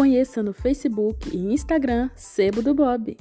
conheça 0.00 0.42
no 0.42 0.54
Facebook 0.54 1.28
e 1.28 1.52
Instagram 1.52 2.08
Sebo 2.16 2.62
do 2.62 2.72
Bob. 2.72 3.18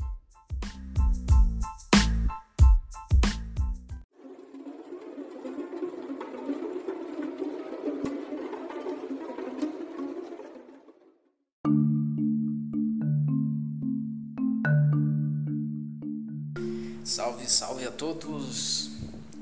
Salve, 17.04 17.46
salve 17.50 17.86
a 17.86 17.91
todos! 17.91 18.91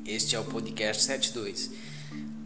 Este 0.04 0.36
é 0.36 0.40
o 0.40 0.44
Podcast 0.44 1.04
72. 1.04 1.70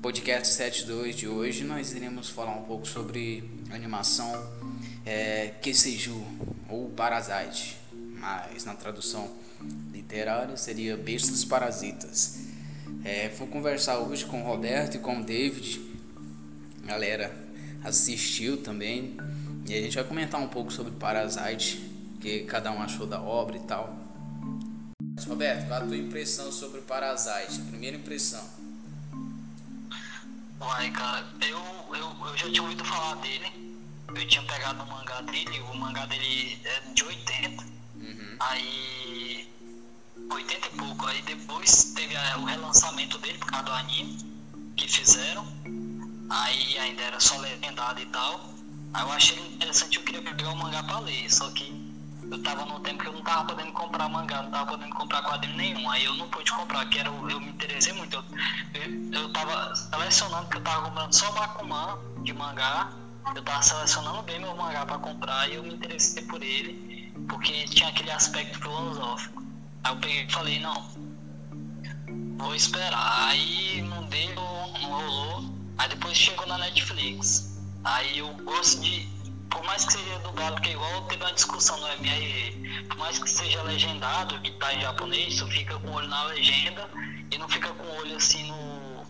Podcast 0.02 0.54
72 0.54 1.16
de 1.16 1.28
hoje 1.30 1.64
nós 1.64 1.94
iremos 1.94 2.28
falar 2.28 2.58
um 2.58 2.64
pouco 2.64 2.86
sobre 2.86 3.50
animação 3.70 4.34
é, 5.06 5.54
Keseju 5.62 6.24
ou 6.70 6.90
Parasite, 6.90 7.78
mas 8.20 8.66
na 8.66 8.74
tradução 8.74 9.30
literária 9.92 10.56
seria 10.58 10.98
Bestas 10.98 11.44
Parasitas. 11.44 12.40
É, 13.04 13.30
vou 13.30 13.48
conversar 13.48 13.98
hoje 14.00 14.26
com 14.26 14.42
o 14.42 14.46
Roberto 14.46 14.96
e 14.96 15.00
com 15.00 15.20
o 15.20 15.24
David. 15.24 15.82
galera 16.86 17.36
assistiu 17.84 18.58
também 18.58 19.18
e 19.68 19.74
a 19.74 19.82
gente 19.82 19.96
vai 19.96 20.04
comentar 20.04 20.40
um 20.40 20.48
pouco 20.48 20.72
sobre 20.72 20.92
Parasite, 20.94 21.78
que 22.20 22.42
cada 22.42 22.72
um 22.72 22.82
achou 22.82 23.08
da 23.08 23.22
obra 23.22 23.58
e 23.58 23.62
tal. 23.62 23.98
Roberto, 25.28 25.68
qual 25.68 25.82
a 25.82 25.86
tua 25.86 25.98
impressão 25.98 26.52
sobre 26.52 26.82
Parasite? 26.82 27.62
Primeira 27.62 27.98
impressão. 27.98 28.44
Uai, 30.60 30.92
cara, 30.92 31.26
eu, 31.42 31.96
eu, 31.96 32.28
eu 32.28 32.38
já 32.38 32.50
tinha 32.50 32.62
ouvido 32.62 32.84
falar 32.84 33.16
dele. 33.16 33.61
Eu 34.16 34.28
tinha 34.28 34.44
pegado 34.44 34.84
o 34.84 34.88
mangá 34.88 35.22
dele, 35.22 35.60
o 35.62 35.78
mangá 35.78 36.06
dele 36.06 36.60
é 36.64 36.80
de 36.94 37.04
80. 37.04 37.64
Uhum. 37.96 38.38
Aí. 38.40 39.48
80 40.30 40.68
e 40.68 40.70
pouco. 40.78 41.06
Aí 41.08 41.22
depois 41.24 41.94
teve 41.94 42.16
a, 42.16 42.38
o 42.38 42.46
relançamento 42.46 43.18
dele 43.20 43.38
por 43.38 43.48
causa 43.48 43.66
do 43.66 43.72
anime 43.72 44.18
que 44.76 44.88
fizeram. 44.88 45.46
Aí 46.30 46.78
ainda 46.80 47.02
era 47.04 47.20
só 47.20 47.38
legendado 47.38 48.00
e 48.02 48.06
tal. 48.08 48.52
Aí 48.94 49.04
eu 49.04 49.12
achei 49.12 49.38
interessante, 49.38 49.98
eu 49.98 50.04
queria 50.04 50.22
pegar 50.22 50.50
o 50.50 50.56
mangá 50.56 50.84
pra 50.84 51.00
ler, 51.00 51.30
só 51.34 51.50
que 51.52 51.92
eu 52.30 52.42
tava 52.44 52.66
num 52.66 52.80
tempo 52.82 53.04
que 53.04 53.10
eu 53.10 53.14
não 53.14 53.22
tava 53.24 53.46
podendo 53.46 53.72
comprar 53.74 54.08
mangá, 54.08 54.42
não 54.42 54.52
tava 54.52 54.72
podendo 54.72 54.96
comprar 54.96 55.22
quadrinho 55.24 55.58
nenhum. 55.58 55.90
Aí 55.90 56.04
eu 56.06 56.14
não 56.16 56.30
pude 56.30 56.52
comprar, 56.52 56.88
que 56.90 57.00
era, 57.00 57.10
eu 57.10 57.40
me 57.40 57.50
interessei 57.50 57.94
muito. 57.94 58.16
Eu, 58.16 58.82
eu, 58.82 59.22
eu 59.22 59.34
tava 59.34 59.76
selecionando, 59.76 60.44
porque 60.44 60.58
eu 60.58 60.64
tava 60.64 60.86
comprando 60.90 61.14
só 61.14 61.32
Bakuman 61.32 62.00
de 62.24 62.34
mangá. 62.34 62.92
Eu 63.36 63.44
tava 63.44 63.62
selecionando 63.62 64.22
bem 64.24 64.40
meu 64.40 64.56
mangá 64.56 64.86
para 64.86 64.98
comprar 64.98 65.50
e 65.50 65.56
eu 65.56 65.64
me 65.64 65.74
interessei 65.74 66.24
por 66.24 66.42
ele, 66.44 67.14
porque 67.30 67.66
tinha 67.66 67.90
aquele 67.90 68.12
aspecto 68.12 68.60
filosófico. 68.60 69.42
Aí 69.84 69.94
eu 69.94 69.98
peguei 70.00 70.24
e 70.26 70.32
falei, 70.32 70.60
não, 70.60 70.90
vou 72.38 72.54
esperar. 72.56 73.30
Aí 73.30 73.82
não 73.82 74.04
deu, 74.04 74.36
não 74.36 74.74
rolou. 74.74 75.54
Aí 75.78 75.90
depois 75.90 76.18
chegou 76.18 76.46
na 76.46 76.58
Netflix. 76.58 77.58
Aí 77.84 78.20
eu 78.20 78.34
gosto 78.44 78.82
de 78.82 79.10
por 79.52 79.64
mais 79.66 79.86
que 79.86 79.94
seja 79.94 80.20
dublado, 80.20 80.56
porque 80.56 80.70
igual 80.70 81.02
teve 81.04 81.24
uma 81.24 81.34
discussão 81.34 81.78
no 81.78 81.88
MRE, 82.00 82.86
por 82.88 82.98
mais 82.98 83.20
que 83.20 83.30
seja 83.30 83.62
legendado, 83.64 84.40
que 84.40 84.52
tá 84.52 84.74
em 84.74 84.82
japonês, 84.82 85.36
tu 85.36 85.48
fica 85.48 85.78
com 85.78 85.90
o 85.90 85.94
olho 85.94 86.08
na 86.08 86.24
legenda 86.26 86.90
e 87.30 87.38
não 87.38 87.50
fica 87.50 87.70
com 87.70 87.84
o 87.84 87.98
olho 87.98 88.16
assim 88.16 88.48
no, 88.48 89.04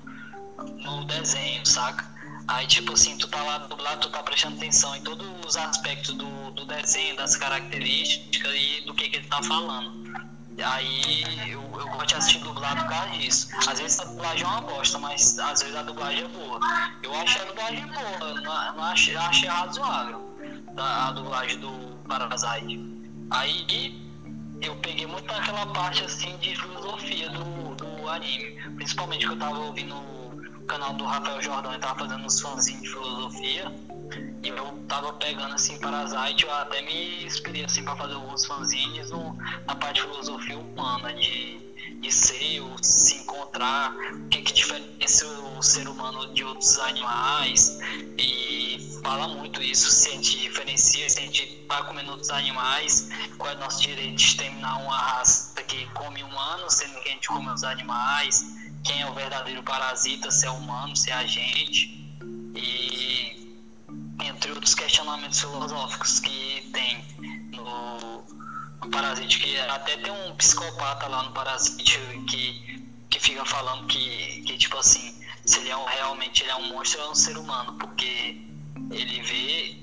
no 0.83 1.05
desenho, 1.05 1.65
saca? 1.65 2.10
Aí 2.47 2.67
tipo 2.67 2.93
assim, 2.93 3.17
tu 3.17 3.27
tá 3.27 3.41
lá 3.43 3.59
dublado, 3.59 4.01
tu 4.01 4.09
tá 4.09 4.23
prestando 4.23 4.57
atenção 4.57 4.95
em 4.95 5.01
todos 5.01 5.27
os 5.45 5.55
aspectos 5.55 6.13
do, 6.15 6.51
do 6.51 6.65
desenho, 6.65 7.15
das 7.15 7.35
características 7.35 8.53
e 8.55 8.81
do 8.85 8.93
que, 8.93 9.09
que 9.09 9.17
ele 9.17 9.27
tá 9.27 9.41
falando. 9.43 10.01
Aí 10.63 11.49
eu, 11.49 11.61
eu 11.61 11.87
gosto 11.87 12.07
de 12.07 12.15
assistir 12.15 12.39
dublado 12.39 12.81
por 12.81 12.89
causa 12.89 13.09
disso. 13.17 13.47
Às 13.67 13.79
vezes 13.79 13.99
a 13.99 14.05
dublagem 14.05 14.43
é 14.43 14.47
uma 14.47 14.61
bosta, 14.61 14.99
mas 14.99 15.39
às 15.39 15.61
vezes 15.61 15.75
a 15.75 15.81
dublagem 15.83 16.23
é 16.23 16.27
boa. 16.27 16.59
Eu 17.01 17.15
achei 17.15 17.41
a 17.41 17.45
dublagem 17.45 17.87
boa, 17.87 18.33
não, 18.41 18.75
não 18.75 18.83
achei, 18.83 19.15
achei 19.15 19.49
razoável 19.49 20.31
da 20.73 21.07
a 21.07 21.11
dublagem 21.11 21.59
do 21.59 21.71
Parasite. 22.07 22.79
Aí 23.31 24.01
eu 24.61 24.75
peguei 24.77 25.07
muito 25.07 25.25
naquela 25.25 25.65
parte 25.67 26.03
assim 26.03 26.37
de 26.37 26.55
filosofia 26.55 27.29
do, 27.29 27.75
do 27.75 28.09
anime. 28.09 28.51
Principalmente 28.75 29.25
que 29.25 29.31
eu 29.31 29.39
tava 29.39 29.57
ouvindo 29.57 29.95
canal 30.71 30.93
do 30.93 31.03
Rafael 31.03 31.41
Jordão 31.41 31.75
e 31.75 31.79
tava 31.79 31.99
fazendo 31.99 32.25
uns 32.25 32.39
fãzinhos 32.39 32.81
de 32.81 32.87
filosofia. 32.87 33.75
E 34.41 34.47
eu 34.47 34.83
tava 34.87 35.11
pegando 35.13 35.53
assim 35.53 35.77
Parasite, 35.79 36.45
eu 36.45 36.53
até 36.53 36.81
me 36.81 37.25
inspirei 37.25 37.65
assim 37.65 37.83
para 37.83 37.97
fazer 37.97 38.13
alguns 38.13 38.45
fanzines 38.45 39.11
no, 39.11 39.37
na 39.67 39.75
parte 39.75 39.95
de 39.95 40.07
filosofia 40.07 40.57
humana, 40.57 41.13
de, 41.13 41.59
de 41.99 42.11
ser, 42.11 42.61
se 42.81 43.15
encontrar, 43.17 43.93
o 44.13 44.29
que, 44.29 44.41
que 44.41 44.53
diferencia 44.53 45.27
o 45.57 45.61
ser 45.61 45.89
humano 45.89 46.33
de 46.33 46.43
outros 46.45 46.79
animais. 46.79 47.77
E 48.17 48.99
fala 49.03 49.27
muito 49.27 49.61
isso, 49.61 49.91
se 49.91 50.07
a 50.07 50.11
gente 50.13 50.39
diferencia, 50.39 51.09
se 51.09 51.19
a 51.19 51.23
gente 51.23 51.65
tá 51.67 51.83
comendo 51.83 52.11
outros 52.11 52.29
animais, 52.29 53.09
qual 53.37 53.51
é 53.51 53.55
o 53.55 53.59
nosso 53.59 53.81
direito 53.81 54.15
de 54.15 54.23
exterminar 54.23 54.77
uma 54.77 54.97
raça 54.97 55.61
que 55.63 55.85
come 55.87 56.23
humanos, 56.23 56.73
sendo 56.75 56.99
que 57.01 57.09
a 57.09 57.11
gente 57.11 57.27
come 57.27 57.49
os 57.49 57.63
animais, 57.63 58.60
quem 58.83 59.01
é 59.01 59.09
o 59.09 59.13
verdadeiro 59.13 59.63
parasita, 59.63 60.31
se 60.31 60.45
é 60.45 60.51
humano, 60.51 60.95
se 60.95 61.09
é 61.09 61.13
a 61.13 61.25
gente. 61.25 61.99
E 62.55 63.57
entre 64.23 64.51
outros 64.51 64.75
questionamentos 64.75 65.39
filosóficos 65.39 66.19
que 66.19 66.69
tem 66.73 67.03
no, 67.51 68.23
no 68.81 68.89
Parasite, 68.89 69.39
que 69.39 69.57
até 69.59 69.97
tem 69.97 70.11
um 70.11 70.35
psicopata 70.35 71.07
lá 71.07 71.23
no 71.23 71.31
Parasite 71.31 71.99
que, 72.27 72.83
que 73.09 73.19
fica 73.19 73.45
falando 73.45 73.87
que, 73.87 74.41
que 74.45 74.57
tipo 74.57 74.77
assim, 74.77 75.15
se 75.45 75.59
ele 75.59 75.69
é 75.69 75.77
um, 75.77 75.85
realmente 75.85 76.43
ele 76.43 76.51
é 76.51 76.55
um 76.55 76.69
monstro 76.73 77.01
ou 77.01 77.07
é 77.07 77.11
um 77.11 77.15
ser 77.15 77.37
humano, 77.37 77.73
porque 77.77 78.41
ele 78.91 79.21
vê 79.21 79.77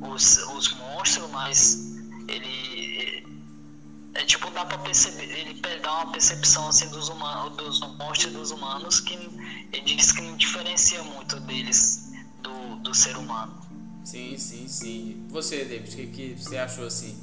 os, 0.00 0.38
os 0.38 0.72
monstros, 0.74 1.30
mas 1.30 1.96
ele 2.28 2.75
é 4.16 4.24
tipo 4.24 4.50
dá 4.50 4.64
para 4.64 4.78
perceber, 4.78 5.24
ele 5.24 5.60
dá 5.80 5.92
uma 5.92 6.12
percepção 6.12 6.68
assim 6.68 6.88
dos 6.88 7.08
humanos, 7.08 7.56
dos 7.56 7.80
monstros 7.98 8.32
dos 8.32 8.50
humanos 8.50 9.00
que 9.00 9.14
ele 9.72 9.94
diz 9.94 10.12
que 10.12 10.22
não 10.22 10.36
diferencia 10.36 11.02
muito 11.02 11.38
deles 11.40 12.12
do, 12.42 12.76
do 12.76 12.94
ser 12.94 13.16
humano. 13.16 13.54
Sim, 14.04 14.38
sim, 14.38 14.68
sim. 14.68 15.26
Você, 15.30 15.64
David, 15.64 15.92
o 15.92 15.96
que, 15.96 16.06
que 16.06 16.42
você 16.42 16.56
achou 16.56 16.86
assim 16.86 17.18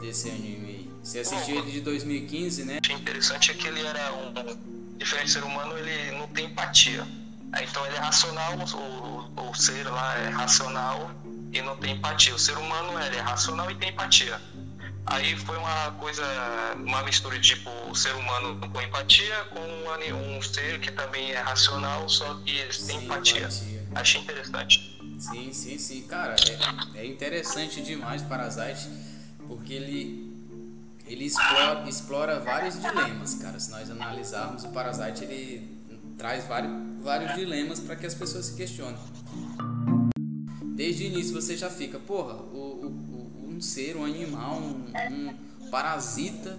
desse 0.00 0.28
anime 0.28 0.66
aí? 0.66 0.90
Você 1.02 1.20
assistiu 1.20 1.56
Bom, 1.56 1.62
ele 1.62 1.72
de 1.72 1.80
2015, 1.80 2.64
né? 2.64 2.78
Achei 2.82 2.96
interessante 2.96 3.52
é 3.52 3.54
que 3.54 3.66
ele 3.66 3.80
era 3.80 4.12
um 4.12 4.96
diferente 4.98 5.30
ser 5.30 5.44
humano, 5.44 5.78
ele 5.78 6.18
não 6.18 6.26
tem 6.28 6.46
empatia. 6.46 7.06
Então 7.62 7.86
ele 7.86 7.96
é 7.96 8.00
racional, 8.00 8.52
o, 8.58 9.40
o, 9.40 9.50
o 9.50 9.54
ser 9.54 9.88
lá 9.88 10.18
é 10.18 10.28
racional 10.28 11.10
e 11.52 11.62
não 11.62 11.76
tem 11.76 11.94
empatia. 11.94 12.34
O 12.34 12.38
ser 12.38 12.58
humano 12.58 13.00
ele 13.00 13.16
é 13.16 13.20
racional 13.20 13.70
e 13.70 13.74
tem 13.76 13.90
empatia. 13.90 14.40
Aí 15.06 15.36
foi 15.36 15.56
uma 15.56 15.92
coisa, 15.92 16.22
uma 16.76 17.02
mistura 17.02 17.38
de 17.38 17.54
tipo 17.54 17.70
o 17.90 17.94
ser 17.94 18.14
humano 18.14 18.60
com 18.68 18.80
empatia 18.80 19.44
com 19.46 19.60
um, 19.60 20.36
um 20.36 20.42
ser 20.42 20.80
que 20.80 20.92
também 20.92 21.32
é 21.32 21.40
racional, 21.40 22.08
só 22.08 22.34
que 22.44 22.50
eles 22.50 22.86
têm 22.86 23.04
empatia. 23.04 23.40
empatia. 23.40 23.88
Achei 23.94 24.20
interessante. 24.20 24.98
Sim, 25.18 25.52
sim, 25.52 25.78
sim. 25.78 26.02
Cara, 26.02 26.36
é, 26.94 27.00
é 27.00 27.06
interessante 27.06 27.82
demais 27.82 28.22
Parasite, 28.22 28.88
porque 29.46 29.72
ele, 29.72 30.32
ele 31.06 31.24
explora, 31.24 31.88
explora 31.88 32.40
vários 32.40 32.80
dilemas, 32.80 33.34
cara. 33.34 33.58
Se 33.58 33.70
nós 33.70 33.90
analisarmos, 33.90 34.64
o 34.64 34.68
Parasite 34.68 35.24
ele 35.24 35.78
traz 36.16 36.44
vários, 36.46 36.72
vários 37.02 37.34
dilemas 37.34 37.80
para 37.80 37.96
que 37.96 38.06
as 38.06 38.14
pessoas 38.14 38.46
se 38.46 38.56
questionem. 38.56 38.98
Desde 40.76 41.04
o 41.04 41.06
início 41.06 41.34
você 41.34 41.56
já 41.56 41.68
fica, 41.68 41.98
porra, 41.98 42.34
o, 42.34 42.67
um 43.58 43.60
ser, 43.60 43.96
um 43.96 44.04
animal, 44.04 44.56
um, 44.56 44.84
um 45.10 45.70
parasita, 45.70 46.58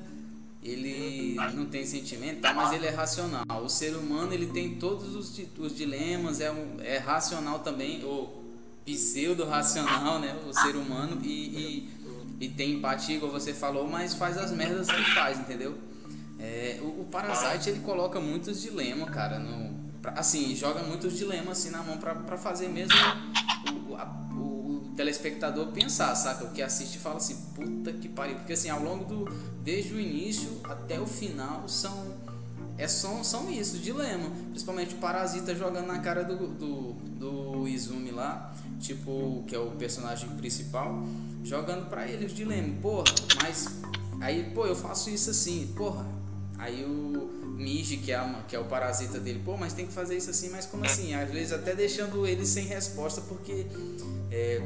ele 0.62 1.36
não 1.54 1.66
tem 1.66 1.86
sentimento, 1.86 2.42
tá, 2.42 2.54
mas 2.54 2.74
ele 2.74 2.86
é 2.86 2.90
racional. 2.90 3.46
O 3.64 3.70
ser 3.70 3.96
humano 3.96 4.34
ele 4.34 4.48
tem 4.48 4.76
todos 4.76 5.16
os, 5.16 5.42
os 5.58 5.76
dilemas, 5.76 6.42
é, 6.42 6.52
um, 6.52 6.76
é 6.82 6.98
racional 6.98 7.60
também, 7.60 8.04
ou 8.04 8.44
pseudo-racional, 8.86 10.20
né? 10.20 10.38
O 10.48 10.54
ser 10.54 10.76
humano 10.76 11.22
e, 11.24 11.30
e, 11.30 11.90
e, 12.42 12.50
tem 12.50 12.74
empatia, 12.74 13.16
igual 13.16 13.32
você 13.32 13.54
falou, 13.54 13.88
mas 13.88 14.14
faz 14.16 14.38
as 14.38 14.52
merdas 14.52 14.88
que 14.88 15.04
faz, 15.14 15.40
entendeu? 15.40 15.78
É, 16.38 16.80
o, 16.82 17.02
o, 17.02 17.08
Parasite 17.10 17.70
ele 17.70 17.80
coloca 17.80 18.20
muitos 18.20 18.62
dilemas, 18.62 19.10
cara, 19.10 19.40
no, 19.40 19.78
assim, 20.16 20.56
joga 20.56 20.82
muitos 20.84 21.18
dilemas 21.18 21.60
assim 21.60 21.70
na 21.70 21.84
mão 21.84 21.98
para 21.98 22.38
fazer 22.38 22.68
mesmo 22.70 22.96
o, 23.90 23.96
a, 23.96 24.29
telespectador 25.00 25.68
pensar, 25.68 26.14
saca? 26.14 26.44
O 26.44 26.50
que 26.50 26.62
assiste 26.62 26.98
fala 26.98 27.16
assim, 27.16 27.38
puta 27.56 27.94
que 27.94 28.10
pariu, 28.10 28.36
porque 28.36 28.52
assim, 28.52 28.70
ao 28.70 28.84
longo 28.84 29.06
do 29.06 29.32
desde 29.64 29.94
o 29.94 30.00
início 30.00 30.60
até 30.66 31.00
o 31.00 31.08
final 31.08 31.70
são 31.70 32.18
é, 32.78 32.86
são, 32.86 33.24
são 33.24 33.50
isso, 33.50 33.78
dilema. 33.78 34.30
Principalmente 34.50 34.96
o 34.96 34.98
Parasita 34.98 35.56
jogando 35.56 35.88
na 35.88 36.00
cara 36.00 36.24
do, 36.24 36.48
do, 36.48 36.94
do 36.94 37.68
Izumi 37.68 38.12
lá, 38.12 38.54
tipo, 38.80 39.44
que 39.48 39.56
é 39.56 39.60
o 39.60 39.72
personagem 39.72 40.30
principal, 40.32 41.02
jogando 41.44 41.90
pra 41.90 42.06
ele 42.06 42.26
os 42.26 42.34
dilemas. 42.34 42.80
Porra, 42.82 43.14
mas 43.42 43.68
aí, 44.20 44.52
pô, 44.54 44.66
eu 44.66 44.76
faço 44.76 45.10
isso 45.10 45.30
assim, 45.30 45.74
porra. 45.78 46.06
Aí 46.58 46.84
o 46.84 47.56
Miji, 47.58 47.98
que 47.98 48.12
é, 48.12 48.36
que 48.50 48.56
é 48.56 48.60
o 48.60 48.66
parasita 48.66 49.18
dele, 49.18 49.42
pô, 49.46 49.56
mas 49.56 49.72
tem 49.72 49.86
que 49.86 49.94
fazer 49.94 50.18
isso 50.18 50.30
assim, 50.30 50.50
mas 50.50 50.66
como 50.66 50.84
assim? 50.86 51.14
Às 51.14 51.30
vezes 51.32 51.54
até 51.54 51.74
deixando 51.74 52.28
ele 52.28 52.46
sem 52.46 52.66
resposta, 52.66 53.22
porque 53.22 53.66
é, 54.32 54.62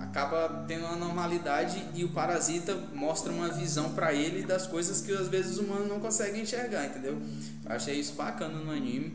acaba 0.00 0.64
tendo 0.66 0.84
uma 0.86 0.96
normalidade 0.96 1.84
e 1.94 2.04
o 2.04 2.10
parasita 2.10 2.74
mostra 2.94 3.32
uma 3.32 3.48
visão 3.48 3.92
para 3.92 4.12
ele 4.14 4.42
das 4.42 4.66
coisas 4.66 5.00
que 5.00 5.12
às 5.12 5.28
vezes 5.28 5.52
os 5.52 5.58
humanos 5.58 5.88
não 5.88 6.00
conseguem 6.00 6.42
enxergar, 6.42 6.86
entendeu? 6.86 7.20
Eu 7.64 7.72
achei 7.72 7.98
isso 7.98 8.14
bacana 8.14 8.58
no 8.58 8.70
anime, 8.70 9.14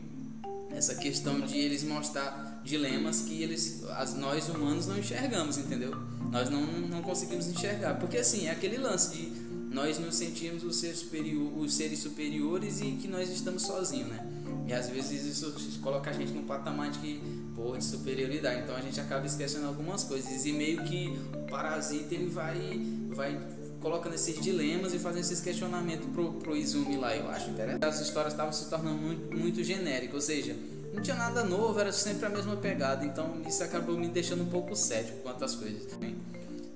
essa 0.70 0.94
questão 0.94 1.40
de 1.40 1.58
eles 1.58 1.84
mostrar 1.84 2.60
dilemas 2.64 3.22
que 3.22 3.42
eles, 3.42 3.84
as, 3.90 4.14
nós 4.14 4.48
humanos 4.48 4.86
não 4.86 4.98
enxergamos, 4.98 5.58
entendeu? 5.58 5.94
Nós 6.30 6.50
não, 6.50 6.62
não 6.62 7.02
conseguimos 7.02 7.46
enxergar, 7.46 7.94
porque 7.94 8.18
assim, 8.18 8.46
é 8.46 8.50
aquele 8.50 8.78
lance 8.78 9.16
de 9.16 9.44
nós 9.74 9.98
nos 9.98 10.14
sentimos 10.14 10.62
os 10.62 10.76
seres, 10.76 10.98
superior, 10.98 11.58
os 11.58 11.74
seres 11.74 11.98
superiores 11.98 12.80
e 12.80 12.92
que 12.92 13.08
nós 13.08 13.28
estamos 13.28 13.62
sozinhos, 13.62 14.08
né? 14.08 14.24
E 14.66 14.72
às 14.72 14.88
vezes 14.88 15.24
isso 15.24 15.80
coloca 15.80 16.10
a 16.10 16.12
gente 16.12 16.32
num 16.32 16.44
patamar 16.44 16.90
de, 16.90 17.20
pô, 17.54 17.76
de 17.76 17.84
superioridade. 17.84 18.62
Então 18.62 18.76
a 18.76 18.80
gente 18.80 19.00
acaba 19.00 19.26
esquecendo 19.26 19.66
algumas 19.66 20.04
coisas. 20.04 20.44
E 20.44 20.52
meio 20.52 20.82
que 20.84 21.18
o 21.34 21.50
parasita 21.50 22.14
ele 22.14 22.28
vai, 22.28 22.80
vai 23.10 23.40
colocando 23.80 24.14
esses 24.14 24.40
dilemas 24.40 24.94
e 24.94 24.98
fazendo 24.98 25.20
esses 25.20 25.40
questionamentos 25.40 26.06
pro, 26.12 26.32
pro 26.34 26.56
Izumi 26.56 26.96
lá, 26.96 27.14
eu 27.14 27.28
acho 27.28 27.50
interessante. 27.50 27.84
As 27.84 28.00
histórias 28.00 28.32
estavam 28.32 28.52
se 28.52 28.68
tornando 28.70 28.96
muito, 28.96 29.36
muito 29.36 29.62
genéricas, 29.62 30.14
ou 30.14 30.20
seja, 30.20 30.56
não 30.92 31.02
tinha 31.02 31.16
nada 31.16 31.44
novo, 31.44 31.78
era 31.78 31.92
sempre 31.92 32.26
a 32.26 32.30
mesma 32.30 32.56
pegada. 32.56 33.04
Então 33.04 33.42
isso 33.46 33.62
acabou 33.62 33.96
me 33.96 34.08
deixando 34.08 34.42
um 34.42 34.48
pouco 34.48 34.74
cético 34.74 35.18
quanto 35.22 35.44
às 35.44 35.54
coisas 35.54 35.84
também. 35.86 36.16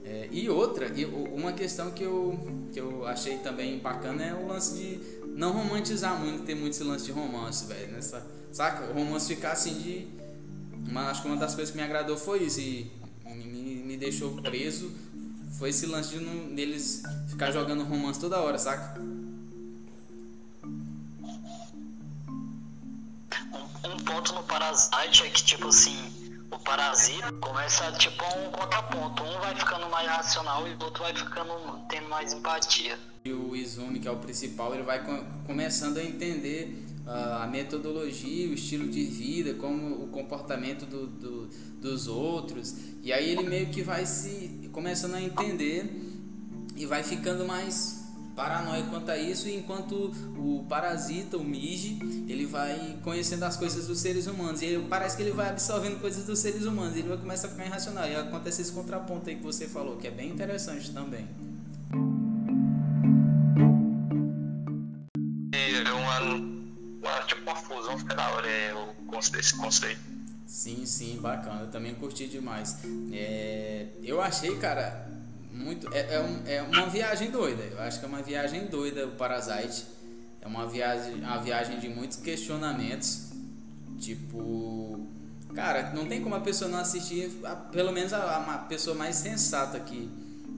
É, 0.04 0.28
e 0.30 0.48
outra, 0.48 0.86
e 0.94 1.04
uma 1.04 1.52
questão 1.52 1.90
que 1.90 2.02
eu, 2.02 2.38
que 2.72 2.80
eu 2.80 3.06
achei 3.06 3.38
também 3.38 3.78
bacana 3.78 4.24
é 4.24 4.34
o 4.34 4.46
lance 4.46 4.74
de 4.74 5.00
não 5.36 5.52
romantizar 5.52 6.18
muito, 6.18 6.44
ter 6.44 6.54
muito 6.54 6.72
esse 6.72 6.82
lance 6.82 7.04
de 7.04 7.12
romance, 7.12 7.66
velho. 7.66 7.92
Nessa, 7.92 8.26
saca? 8.50 8.90
O 8.90 8.94
romance 8.94 9.32
ficar 9.34 9.52
assim 9.52 9.74
de. 9.74 10.08
Mas 10.90 11.08
acho 11.08 11.22
que 11.22 11.28
uma 11.28 11.36
das 11.36 11.54
coisas 11.54 11.70
que 11.70 11.76
me 11.76 11.84
agradou 11.84 12.16
foi 12.16 12.44
isso 12.44 12.60
e 12.60 12.90
me, 13.24 13.82
me 13.84 13.96
deixou 13.96 14.34
preso. 14.42 14.90
Foi 15.58 15.70
esse 15.70 15.86
lance 15.86 16.10
de 16.10 16.20
não, 16.20 16.54
deles 16.54 17.02
ficar 17.28 17.50
jogando 17.50 17.84
romance 17.84 18.18
toda 18.18 18.38
hora, 18.38 18.58
saca? 18.58 18.98
Um, 23.84 23.96
ponto 24.04 24.34
no 24.34 24.42
Parasite 24.44 25.24
é 25.24 25.30
que, 25.30 25.42
tipo 25.42 25.68
assim, 25.68 25.96
o 26.50 26.58
parasita 26.58 27.30
começa 27.32 27.92
tipo 27.92 28.24
um 28.24 28.50
contraponto. 28.50 29.22
Um 29.22 29.40
vai 29.40 29.54
ficando 29.54 29.88
mais 29.90 30.08
racional 30.08 30.66
e 30.66 30.74
o 30.74 30.84
outro 30.84 31.02
vai 31.02 31.14
ficando 31.14 31.52
tendo 31.88 32.08
mais 32.08 32.32
empatia. 32.32 32.98
E 33.24 33.32
o 33.32 33.54
Izumi, 33.54 33.98
que 33.98 34.08
é 34.08 34.10
o 34.10 34.16
principal, 34.16 34.74
ele 34.74 34.82
vai 34.82 35.02
começando 35.46 35.98
a 35.98 36.02
entender 36.02 36.87
a 37.08 37.46
metodologia, 37.46 38.48
o 38.48 38.52
estilo 38.52 38.86
de 38.88 39.02
vida, 39.04 39.54
como 39.54 40.04
o 40.04 40.08
comportamento 40.08 40.84
do, 40.84 41.06
do, 41.06 41.48
dos 41.80 42.06
outros. 42.06 42.74
E 43.02 43.12
aí 43.12 43.30
ele 43.30 43.48
meio 43.48 43.68
que 43.68 43.82
vai 43.82 44.04
se 44.04 44.68
começando 44.72 45.14
a 45.14 45.22
entender 45.22 45.90
e 46.76 46.84
vai 46.84 47.02
ficando 47.02 47.46
mais 47.46 47.98
paranoico 48.36 48.90
quanto 48.90 49.10
a 49.10 49.18
isso, 49.18 49.48
enquanto 49.48 50.12
o 50.36 50.64
parasita, 50.68 51.36
o 51.36 51.42
Miji, 51.42 51.98
ele 52.28 52.46
vai 52.46 52.96
conhecendo 53.02 53.42
as 53.44 53.56
coisas 53.56 53.88
dos 53.88 53.98
seres 53.98 54.28
humanos. 54.28 54.62
E 54.62 54.66
ele, 54.66 54.86
parece 54.88 55.16
que 55.16 55.22
ele 55.22 55.32
vai 55.32 55.48
absorvendo 55.48 56.00
coisas 56.00 56.24
dos 56.24 56.38
seres 56.38 56.64
humanos. 56.64 56.94
Ele 56.94 57.08
vai 57.08 57.18
começar 57.18 57.48
a 57.48 57.50
ficar 57.50 57.66
irracional. 57.66 58.06
E 58.06 58.14
acontece 58.14 58.62
esse 58.62 58.70
contraponto 58.70 59.28
aí 59.28 59.36
que 59.36 59.42
você 59.42 59.66
falou, 59.66 59.96
que 59.96 60.06
é 60.06 60.10
bem 60.10 60.30
interessante 60.30 60.92
também. 60.92 61.26
Fusão, 67.98 68.00
fica 68.00 68.14
da 68.14 68.30
hora, 68.30 68.48
é, 68.48 68.72
desse 69.32 69.54
conceito. 69.56 70.00
Sim, 70.46 70.86
sim, 70.86 71.18
bacana. 71.20 71.62
Eu 71.62 71.70
também 71.70 71.94
curti 71.94 72.26
demais. 72.26 72.76
É, 73.12 73.86
eu 74.02 74.20
achei, 74.20 74.56
cara, 74.56 75.06
muito. 75.52 75.92
É, 75.92 76.14
é, 76.14 76.20
um, 76.20 76.42
é, 76.46 76.62
uma 76.62 76.86
viagem 76.86 77.30
doida. 77.30 77.62
Eu 77.62 77.80
acho 77.80 77.98
que 77.98 78.04
é 78.04 78.08
uma 78.08 78.22
viagem 78.22 78.66
doida 78.66 79.06
o 79.06 79.10
Parasite. 79.12 79.84
É 80.40 80.46
uma 80.46 80.66
viagem, 80.66 81.16
uma 81.16 81.38
viagem 81.38 81.78
de 81.78 81.88
muitos 81.88 82.16
questionamentos. 82.18 83.28
Tipo. 84.00 85.06
Cara, 85.54 85.92
não 85.92 86.06
tem 86.06 86.22
como 86.22 86.34
a 86.34 86.40
pessoa 86.40 86.70
não 86.70 86.78
assistir. 86.78 87.30
Pelo 87.72 87.92
menos 87.92 88.12
a, 88.12 88.36
a 88.36 88.58
pessoa 88.58 88.96
mais 88.96 89.16
sensata 89.16 89.78
que, 89.80 90.08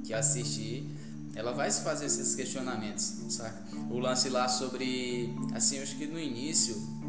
que 0.04 0.14
assistir. 0.14 0.86
Ela 1.34 1.52
vai 1.52 1.70
se 1.70 1.82
fazer 1.82 2.06
esses 2.06 2.34
questionamentos, 2.34 3.04
saca? 3.30 3.62
O 3.88 3.98
lance 3.98 4.28
lá 4.28 4.48
sobre. 4.48 5.34
Assim, 5.54 5.80
acho 5.80 5.96
que 5.96 6.06
no 6.06 6.18
início. 6.18 6.99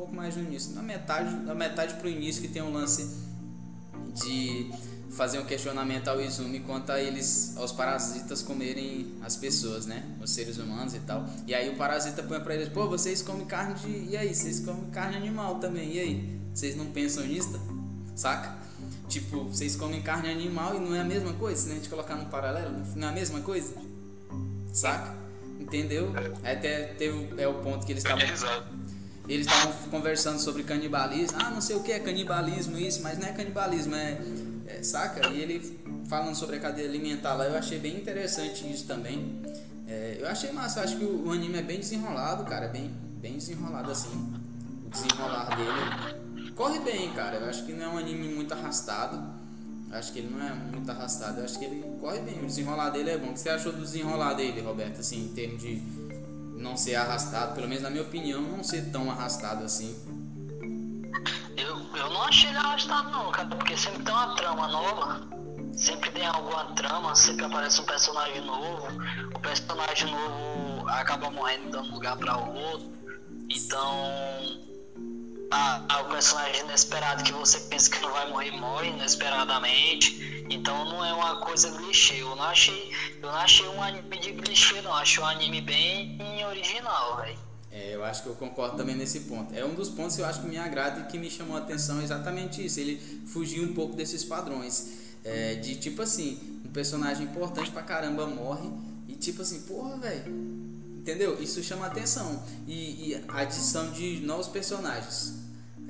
É 0.00 0.02
pouco 0.02 0.16
mais 0.16 0.34
no 0.34 0.44
início. 0.44 0.74
Na 0.74 0.82
metade, 0.82 1.34
na 1.44 1.54
metade 1.54 1.94
pro 1.96 2.08
início 2.08 2.40
que 2.40 2.48
tem 2.48 2.62
um 2.62 2.72
lance 2.72 3.18
de 4.14 4.70
fazer 5.10 5.38
um 5.38 5.44
questionamento 5.44 6.08
ao 6.08 6.18
Izumi 6.18 6.60
quanto 6.60 6.90
a 6.90 6.98
eles, 6.98 7.54
aos 7.58 7.70
parasitas 7.70 8.40
comerem 8.40 9.12
as 9.20 9.36
pessoas, 9.36 9.84
né? 9.84 10.02
Os 10.22 10.30
seres 10.30 10.56
humanos 10.56 10.94
e 10.94 11.00
tal. 11.00 11.26
E 11.46 11.54
aí 11.54 11.68
o 11.68 11.76
parasita 11.76 12.22
põe 12.22 12.40
pra 12.40 12.54
eles, 12.54 12.70
pô, 12.70 12.88
vocês 12.88 13.20
comem 13.20 13.44
carne 13.44 13.74
de. 13.74 14.10
E 14.10 14.16
aí? 14.16 14.34
Vocês 14.34 14.60
comem 14.60 14.90
carne 14.90 15.16
animal 15.16 15.56
também. 15.56 15.92
E 15.92 16.00
aí? 16.00 16.40
Vocês 16.54 16.74
não 16.76 16.86
pensam 16.86 17.26
nisso? 17.26 17.60
Saca? 18.16 18.58
Tipo, 19.06 19.44
vocês 19.44 19.76
comem 19.76 20.00
carne 20.00 20.30
animal 20.30 20.76
e 20.76 20.80
não 20.80 20.94
é 20.94 21.00
a 21.00 21.04
mesma 21.04 21.34
coisa? 21.34 21.60
Se 21.60 21.72
a 21.72 21.74
gente 21.74 21.90
colocar 21.90 22.16
no 22.16 22.24
paralelo, 22.26 22.74
não 22.96 23.08
é 23.08 23.10
a 23.10 23.14
mesma 23.14 23.40
coisa? 23.40 23.74
Saca? 24.72 25.14
Entendeu? 25.58 26.10
Até 26.42 26.84
teve 26.94 27.34
é 27.36 27.46
o 27.46 27.54
ponto 27.60 27.84
que 27.84 27.92
eles 27.92 28.02
estavam. 28.02 28.24
Eles 29.32 29.46
estavam 29.46 29.72
conversando 29.90 30.38
sobre 30.40 30.64
canibalismo. 30.64 31.38
Ah, 31.40 31.50
não 31.50 31.60
sei 31.60 31.76
o 31.76 31.82
que 31.82 31.92
é 31.92 32.00
canibalismo, 32.00 32.76
isso, 32.76 33.02
mas 33.02 33.18
não 33.18 33.28
é 33.28 33.32
canibalismo, 33.32 33.94
é 33.94 34.18
é, 34.70 34.82
saca? 34.82 35.28
E 35.28 35.40
ele 35.40 35.78
falando 36.08 36.34
sobre 36.34 36.56
a 36.56 36.60
cadeia 36.60 36.88
alimentar 36.88 37.34
lá, 37.34 37.44
eu 37.44 37.56
achei 37.56 37.78
bem 37.78 37.96
interessante 37.96 38.70
isso 38.70 38.86
também. 38.86 39.40
É, 39.86 40.18
eu 40.20 40.28
achei 40.28 40.52
massa, 40.52 40.82
acho 40.82 40.96
que 40.96 41.04
o, 41.04 41.26
o, 41.26 41.32
anime 41.32 41.58
é 41.58 41.62
bem 41.62 41.78
desenrolado, 41.78 42.44
cara, 42.44 42.68
bem, 42.68 42.90
bem 43.20 43.34
desenrolado 43.34 43.90
assim. 43.90 44.32
O 44.86 44.88
desenrolar 44.88 45.56
dele 45.56 46.52
corre 46.54 46.78
bem, 46.80 47.12
cara. 47.12 47.36
Eu 47.36 47.48
acho 47.48 47.64
que 47.64 47.72
não 47.72 47.84
é 47.84 47.88
um 47.88 47.98
anime 47.98 48.28
muito 48.28 48.52
arrastado. 48.52 49.40
Eu 49.90 49.98
acho 49.98 50.12
que 50.12 50.20
ele 50.20 50.30
não 50.30 50.44
é 50.44 50.52
muito 50.52 50.88
arrastado. 50.90 51.38
Eu 51.38 51.44
acho 51.44 51.58
que 51.58 51.64
ele 51.64 51.82
corre 52.00 52.20
bem. 52.20 52.40
O 52.40 52.46
desenrolar 52.46 52.90
dele 52.90 53.10
é 53.10 53.18
bom. 53.18 53.30
O 53.30 53.32
que 53.32 53.40
você 53.40 53.50
achou 53.50 53.72
do 53.72 53.82
desenrolar 53.82 54.34
dele, 54.34 54.60
Roberto? 54.60 55.00
Assim, 55.00 55.24
em 55.24 55.28
termos 55.28 55.60
de 55.60 55.82
não 56.60 56.76
ser 56.76 56.94
arrastado, 56.94 57.54
pelo 57.54 57.66
menos 57.66 57.82
na 57.82 57.90
minha 57.90 58.02
opinião, 58.02 58.42
não 58.42 58.62
ser 58.62 58.90
tão 58.90 59.10
arrastado 59.10 59.64
assim. 59.64 59.96
Eu, 61.56 61.76
eu 61.96 62.10
não 62.10 62.22
achei 62.22 62.48
ele 62.48 62.58
arrastado 62.58 63.10
não, 63.10 63.30
cara, 63.32 63.48
porque 63.48 63.76
sempre 63.76 64.02
tem 64.02 64.14
uma 64.14 64.36
trama 64.36 64.68
nova. 64.68 65.40
Sempre 65.72 66.10
tem 66.10 66.26
alguma 66.26 66.64
trama, 66.74 67.14
sempre 67.14 67.44
aparece 67.44 67.80
um 67.80 67.84
personagem 67.84 68.44
novo. 68.44 68.86
O 69.34 69.40
personagem 69.40 70.10
novo 70.10 70.88
acaba 70.88 71.30
morrendo 71.30 71.70
dando 71.70 71.90
lugar 71.92 72.16
para 72.16 72.36
outro. 72.36 72.92
Então. 73.48 74.60
Ah, 75.52 76.02
o 76.02 76.10
personagem 76.10 76.60
inesperado 76.60 77.24
que 77.24 77.32
você 77.32 77.58
pensa 77.60 77.90
que 77.90 77.98
não 78.00 78.12
vai 78.12 78.28
morrer, 78.30 78.50
morre 78.52 78.88
inesperadamente. 78.88 80.39
Então 80.50 80.84
não 80.84 81.04
é 81.04 81.14
uma 81.14 81.36
coisa 81.36 81.70
clichê. 81.70 82.20
Eu 82.20 82.34
não 82.34 82.42
achei, 82.42 82.92
eu 83.14 83.22
não 83.22 83.36
achei 83.36 83.68
um 83.68 83.80
anime 83.80 84.18
de 84.18 84.32
clichê, 84.32 84.82
não. 84.82 84.92
Achei 84.92 85.22
um 85.22 85.26
anime 85.26 85.60
bem 85.60 86.18
original, 86.44 87.18
velho. 87.18 87.38
É, 87.70 87.94
eu 87.94 88.04
acho 88.04 88.24
que 88.24 88.28
eu 88.28 88.34
concordo 88.34 88.76
também 88.76 88.96
nesse 88.96 89.20
ponto. 89.20 89.54
É 89.54 89.64
um 89.64 89.74
dos 89.74 89.88
pontos 89.88 90.16
que 90.16 90.22
eu 90.22 90.26
acho 90.26 90.40
que 90.40 90.48
me 90.48 90.58
agrada 90.58 91.00
e 91.00 91.04
que 91.04 91.16
me 91.16 91.30
chamou 91.30 91.56
a 91.56 91.60
atenção 91.60 92.02
exatamente 92.02 92.64
isso. 92.66 92.80
Ele 92.80 93.00
fugiu 93.26 93.62
um 93.62 93.72
pouco 93.72 93.94
desses 93.94 94.24
padrões. 94.24 94.98
É, 95.22 95.54
de 95.54 95.76
tipo 95.76 96.02
assim, 96.02 96.60
um 96.64 96.70
personagem 96.70 97.26
importante 97.26 97.70
pra 97.70 97.82
caramba 97.82 98.26
morre 98.26 98.68
e 99.06 99.14
tipo 99.14 99.42
assim, 99.42 99.60
porra, 99.62 99.98
velho. 99.98 100.32
Entendeu? 100.98 101.40
Isso 101.40 101.62
chama 101.62 101.86
atenção. 101.86 102.42
E, 102.66 103.10
e 103.10 103.24
a 103.28 103.38
adição 103.38 103.92
de 103.92 104.18
novos 104.20 104.48
personagens. 104.48 105.39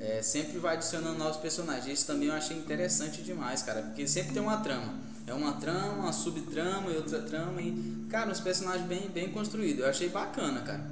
É, 0.01 0.19
sempre 0.23 0.57
vai 0.57 0.75
adicionando 0.75 1.19
novos 1.19 1.37
personagens. 1.37 1.85
Isso 1.85 2.07
também 2.07 2.27
eu 2.27 2.33
achei 2.33 2.57
interessante 2.57 3.21
demais, 3.21 3.61
cara. 3.61 3.83
Porque 3.83 4.07
sempre 4.07 4.33
tem 4.33 4.41
uma 4.41 4.57
trama. 4.57 4.95
É 5.27 5.33
uma 5.33 5.53
trama, 5.53 5.93
uma 5.93 6.11
subtrama 6.11 6.89
e 6.89 6.97
outra 6.97 7.21
trama. 7.21 7.61
E, 7.61 8.07
cara, 8.09 8.31
uns 8.31 8.39
personagens 8.39 8.87
bem, 8.87 9.07
bem 9.09 9.29
construídos. 9.29 9.81
Eu 9.81 9.89
achei 9.89 10.09
bacana, 10.09 10.61
cara. 10.61 10.83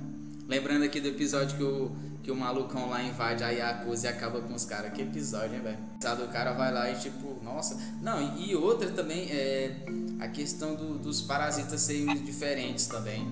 Lembrando 0.48 0.84
aqui 0.84 1.02
do 1.02 1.08
episódio 1.08 1.58
que 1.58 1.64
o, 1.64 1.92
que 2.22 2.30
o 2.30 2.36
malucão 2.36 2.88
lá 2.88 3.02
invade 3.02 3.44
a 3.44 3.50
Yakuza 3.50 4.06
e 4.06 4.10
acaba 4.10 4.42
com 4.42 4.54
os 4.54 4.66
caras. 4.66 4.94
Que 4.94 5.02
episódio, 5.02 5.56
hein, 5.56 5.62
velho? 5.62 6.24
O 6.24 6.28
cara 6.28 6.54
vai 6.54 6.72
lá 6.72 6.92
e 6.92 6.96
tipo, 7.00 7.44
nossa. 7.44 7.80
Não, 8.04 8.38
e 8.38 8.56
outra 8.56 8.92
também 8.92 9.28
é 9.32 9.76
a 10.20 10.28
questão 10.28 10.76
do, 10.76 11.00
dos 11.00 11.20
parasitas 11.20 11.82
serem 11.82 12.16
diferentes 12.24 12.86
também. 12.86 13.28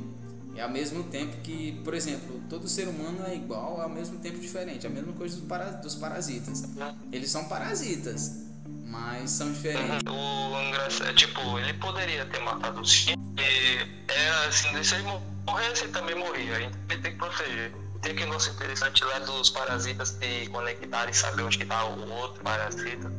É 0.57 0.63
ao 0.63 0.69
mesmo 0.69 1.03
tempo 1.03 1.37
que, 1.43 1.79
por 1.83 1.93
exemplo, 1.93 2.41
todo 2.49 2.67
ser 2.67 2.87
humano 2.87 3.23
é 3.27 3.35
igual, 3.35 3.79
ao 3.79 3.87
mesmo 3.87 4.17
tempo 4.17 4.39
diferente. 4.39 4.87
É 4.87 4.89
a 4.89 4.91
mesma 4.91 5.13
coisa 5.13 5.35
dos, 5.37 5.47
para, 5.47 5.65
dos 5.65 5.93
parasitas. 5.93 6.63
Eles 7.11 7.29
são 7.29 7.45
parasitas, 7.45 8.43
mas 8.87 9.29
são 9.29 9.53
diferentes. 9.53 10.01
O 10.09 10.61
engraçado, 10.67 11.13
tipo, 11.13 11.59
ele 11.59 11.75
poderia 11.75 12.25
ter 12.25 12.39
matado 12.39 12.81
o 12.81 12.85
Shin. 12.85 13.13
É 13.37 14.47
assim, 14.47 14.83
se 14.83 14.95
ele 14.95 15.03
morresse, 15.45 15.87
também 15.89 16.15
morria. 16.15 16.59
Então 16.59 16.79
ele 16.89 17.01
tem 17.03 17.11
que 17.11 17.17
proteger. 17.19 17.71
Tem 18.01 18.11
aquele 18.13 18.25
negócio 18.25 18.51
interessante 18.51 19.03
lá 19.03 19.19
dos 19.19 19.51
parasitas 19.51 20.09
se 20.09 20.47
conectarem 20.49 21.11
e 21.11 21.15
saber 21.15 21.43
onde 21.43 21.61
está 21.61 21.85
o 21.85 22.09
outro 22.09 22.43
parasita. 22.43 23.11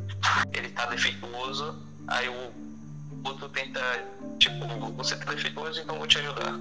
Ele 0.51 0.67
está 0.67 0.87
defeituoso, 0.87 1.73
aí 2.05 2.27
o 2.27 2.51
outro 3.23 3.47
tenta, 3.47 3.79
tipo, 4.39 4.67
você 4.97 5.15
tá 5.15 5.33
defeituoso, 5.33 5.79
então 5.79 5.97
vou 5.97 6.07
te 6.07 6.17
ajudar 6.17 6.59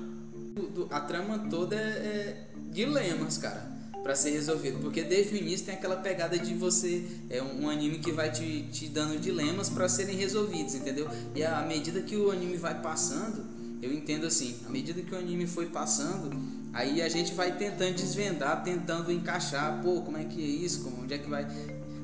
a 0.90 1.00
trama 1.00 1.46
toda 1.50 1.76
é, 1.76 1.78
é 1.78 2.46
dilemas, 2.70 3.38
cara, 3.38 3.78
para 4.02 4.14
ser 4.14 4.30
resolvido, 4.30 4.78
porque 4.80 5.02
desde 5.02 5.34
o 5.34 5.38
início 5.38 5.66
tem 5.66 5.74
aquela 5.74 5.96
pegada 5.96 6.38
de 6.38 6.54
você 6.54 7.04
é 7.28 7.42
um 7.42 7.68
anime 7.68 7.98
que 7.98 8.12
vai 8.12 8.30
te, 8.30 8.62
te 8.72 8.88
dando 8.88 9.18
dilemas 9.18 9.68
para 9.68 9.88
serem 9.88 10.16
resolvidos, 10.16 10.74
entendeu? 10.74 11.08
E 11.34 11.42
à 11.44 11.62
medida 11.62 12.00
que 12.00 12.16
o 12.16 12.30
anime 12.30 12.56
vai 12.56 12.80
passando, 12.80 13.44
eu 13.82 13.92
entendo 13.92 14.26
assim, 14.26 14.56
à 14.66 14.70
medida 14.70 15.00
que 15.02 15.14
o 15.14 15.18
anime 15.18 15.46
foi 15.46 15.66
passando, 15.66 16.30
aí 16.72 17.02
a 17.02 17.08
gente 17.08 17.34
vai 17.34 17.56
tentando 17.56 17.94
desvendar, 17.94 18.62
tentando 18.62 19.12
encaixar, 19.12 19.80
pô, 19.82 20.00
como 20.00 20.16
é 20.16 20.24
que 20.24 20.42
é 20.42 20.46
isso, 20.46 20.82
como, 20.82 21.02
onde 21.02 21.14
é 21.14 21.18
que 21.18 21.28
vai 21.28 21.46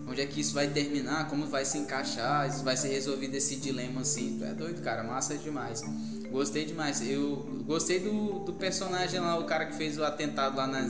onde 0.06 0.20
é 0.20 0.26
que 0.26 0.40
isso 0.40 0.54
vai 0.54 0.68
terminar, 0.68 1.28
como 1.28 1.46
vai 1.46 1.64
se 1.64 1.78
encaixar, 1.78 2.49
isso 2.49 2.62
vai 2.62 2.76
ser 2.76 2.88
resolvido 2.88 3.34
esse 3.34 3.56
dilema 3.56 4.02
assim. 4.02 4.37
Tu 4.38 4.44
é 4.44 4.52
doido, 4.52 4.82
cara, 4.82 5.02
massa 5.02 5.37
demais. 5.37 5.82
Gostei 6.30 6.64
demais. 6.64 7.00
Eu 7.06 7.37
gostei 7.66 8.00
do, 8.00 8.40
do 8.40 8.52
personagem 8.52 9.20
lá, 9.20 9.38
o 9.38 9.44
cara 9.44 9.66
que 9.66 9.76
fez 9.76 9.99
o 9.99 10.04
atentado 10.04 10.56
lá 10.56 10.66
na, 10.66 10.82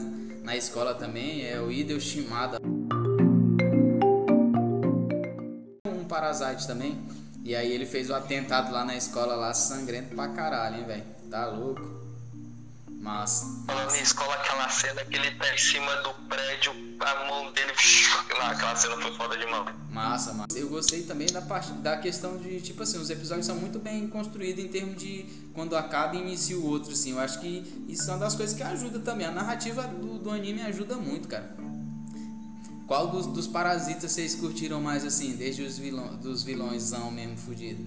na 0.43 0.57
escola 0.57 0.95
também, 0.95 1.47
é 1.47 1.61
o 1.61 1.71
Idel 1.71 2.01
Shimada. 2.01 2.59
Um 5.87 6.05
Parasite 6.05 6.67
também. 6.67 6.99
E 7.45 7.55
aí 7.55 7.71
ele 7.73 7.85
fez 7.85 8.09
o 8.09 8.15
atentado 8.15 8.73
lá 8.73 8.85
na 8.85 8.97
escola 8.97 9.35
lá, 9.35 9.53
sangrento 9.53 10.15
pra 10.15 10.29
caralho, 10.29 10.79
hein, 10.79 10.85
velho. 10.87 11.05
Tá 11.31 11.47
louco. 11.47 12.04
Mas. 13.05 13.61
Falando 13.67 13.95
em 13.95 14.01
escola, 14.01 14.33
aquela 14.35 14.67
cena 14.71 15.05
que 15.05 15.15
ele 15.15 15.31
tá 15.33 15.55
em 15.55 15.59
cima 15.59 15.95
do 15.97 16.15
prédio, 16.27 16.73
a 16.99 17.29
mão 17.29 17.53
dele. 17.53 17.71
aquela 18.41 18.75
cena 18.75 18.97
foi 18.97 19.15
foda 19.15 19.37
de 19.37 19.45
mão. 19.45 19.67
Massa, 19.91 20.33
massa. 20.33 20.59
Eu 20.59 20.71
gostei 20.71 21.03
também 21.03 21.27
da 21.27 21.43
parte 21.43 21.71
da 21.73 21.99
questão 21.99 22.39
de, 22.39 22.63
tipo 22.63 22.83
assim, 22.83 22.97
os 22.97 23.11
episódios 23.11 23.45
são 23.45 23.57
muito 23.57 23.79
bem 23.79 24.09
construídos 24.09 24.65
em 24.65 24.69
termos 24.69 24.97
de 24.97 25.27
quando 25.53 25.77
acaba 25.77 26.17
e 26.17 26.21
inicia 26.21 26.59
o 26.59 26.65
outro, 26.67 26.93
assim. 26.93 27.11
Eu 27.11 27.21
acho 27.21 27.41
que 27.41 27.85
isso 27.87 28.11
é 28.11 28.15
uma 28.15 28.21
das 28.21 28.35
coisas 28.35 28.57
que 28.57 28.63
ajuda 28.63 28.99
também. 28.99 29.27
A 29.27 29.31
narrativa 29.31 29.83
do, 29.83 30.19
do 30.19 30.31
anime 30.31 30.63
ajuda 30.63 30.97
muito, 30.97 31.29
cara. 31.29 31.55
Qual 32.87 33.09
dos, 33.09 33.27
dos 33.27 33.47
parasitas 33.47 34.13
vocês 34.13 34.35
curtiram 34.35 34.81
mais, 34.81 35.05
assim, 35.05 35.37
desde 35.37 35.63
os 35.63 35.77
vilões, 35.77 36.17
dos 36.21 36.43
vilõesão 36.43 37.11
mesmo 37.11 37.37
fudido? 37.37 37.85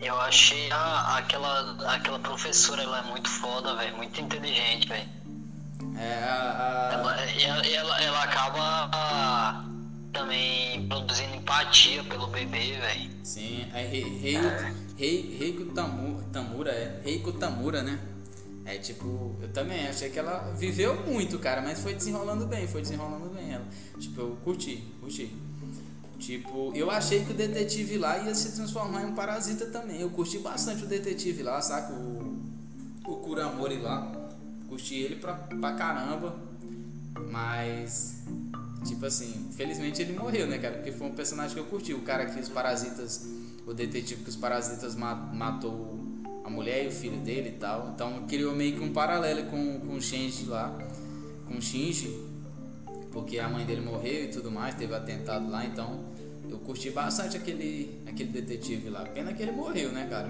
Eu 0.00 0.20
achei 0.20 0.70
a, 0.70 1.18
aquela, 1.18 1.94
aquela 1.94 2.18
professora, 2.20 2.82
ela 2.82 2.98
é 3.00 3.02
muito 3.10 3.28
foda, 3.28 3.74
velho. 3.76 3.96
Muito 3.96 4.20
inteligente, 4.20 4.88
velho. 4.88 5.08
É, 5.96 6.24
a, 6.24 6.88
a... 6.88 6.92
Ela, 6.92 7.20
ela, 7.42 7.66
ela, 7.66 8.02
ela 8.02 8.22
acaba 8.22 8.90
a, 8.92 9.64
também 10.12 10.86
produzindo 10.88 11.34
empatia 11.34 12.04
pelo 12.04 12.28
bebê, 12.28 12.78
velho. 12.78 13.10
Sim, 13.24 13.66
é 13.74 13.82
Reiko 13.84 14.46
é. 14.46 14.74
Rei, 14.96 15.70
Tamura, 15.74 16.24
Tamura, 16.32 16.70
é. 16.70 17.00
Reiko 17.04 17.32
Tamura, 17.32 17.82
né? 17.82 17.98
É 18.64 18.76
tipo, 18.76 19.34
eu 19.40 19.48
também 19.48 19.88
achei 19.88 20.10
que 20.10 20.18
ela 20.18 20.52
viveu 20.56 20.94
muito, 21.06 21.38
cara, 21.38 21.62
mas 21.62 21.80
foi 21.80 21.94
desenrolando 21.94 22.46
bem, 22.46 22.68
foi 22.68 22.82
desenrolando 22.82 23.30
bem 23.30 23.52
ela. 23.52 23.64
Tipo, 23.98 24.20
eu 24.20 24.38
curti, 24.44 24.84
curti. 25.00 25.34
Tipo, 26.18 26.72
eu 26.74 26.90
achei 26.90 27.24
que 27.24 27.30
o 27.30 27.34
detetive 27.34 27.96
lá 27.96 28.18
ia 28.18 28.34
se 28.34 28.52
transformar 28.52 29.02
em 29.02 29.06
um 29.06 29.14
parasita 29.14 29.66
também. 29.66 30.00
Eu 30.00 30.10
curti 30.10 30.38
bastante 30.38 30.84
o 30.84 30.86
detetive 30.86 31.42
lá, 31.42 31.60
saca? 31.62 31.92
O, 31.92 32.36
o 33.06 33.16
Kuramori 33.16 33.78
lá. 33.78 34.12
Curti 34.68 34.96
ele 34.96 35.16
pra, 35.16 35.34
pra 35.34 35.74
caramba. 35.74 36.36
Mas, 37.30 38.22
tipo 38.86 39.06
assim, 39.06 39.48
felizmente 39.52 40.02
ele 40.02 40.18
morreu, 40.18 40.46
né, 40.46 40.58
cara? 40.58 40.76
Porque 40.76 40.92
foi 40.92 41.06
um 41.06 41.14
personagem 41.14 41.54
que 41.54 41.60
eu 41.60 41.66
curti. 41.66 41.94
O 41.94 42.02
cara 42.02 42.26
que 42.26 42.38
os 42.40 42.48
parasitas, 42.48 43.26
o 43.66 43.72
detetive 43.72 44.24
que 44.24 44.30
os 44.30 44.36
parasitas 44.36 44.96
matou 44.96 45.98
a 46.44 46.50
mulher 46.50 46.84
e 46.84 46.88
o 46.88 46.92
filho 46.92 47.18
dele 47.18 47.50
e 47.50 47.58
tal. 47.58 47.92
Então 47.94 48.26
criou 48.26 48.54
meio 48.54 48.76
que 48.76 48.82
um 48.82 48.92
paralelo 48.92 49.48
com, 49.50 49.80
com 49.80 49.94
o 49.94 50.00
Shinji 50.00 50.46
lá. 50.46 50.76
Com 51.46 51.58
o 51.58 51.62
Shinji 51.62 52.28
porque 53.12 53.38
a 53.38 53.48
mãe 53.48 53.64
dele 53.64 53.80
morreu 53.80 54.24
e 54.24 54.28
tudo 54.28 54.50
mais, 54.50 54.74
teve 54.74 54.94
atentado 54.94 55.50
lá, 55.50 55.64
então 55.64 56.04
curti 56.68 56.90
bastante 56.90 57.34
aquele, 57.34 58.02
aquele 58.06 58.28
detetive 58.28 58.90
lá. 58.90 59.00
Pena 59.00 59.32
que 59.32 59.42
ele 59.42 59.52
morreu, 59.52 59.90
né, 59.90 60.06
cara? 60.06 60.28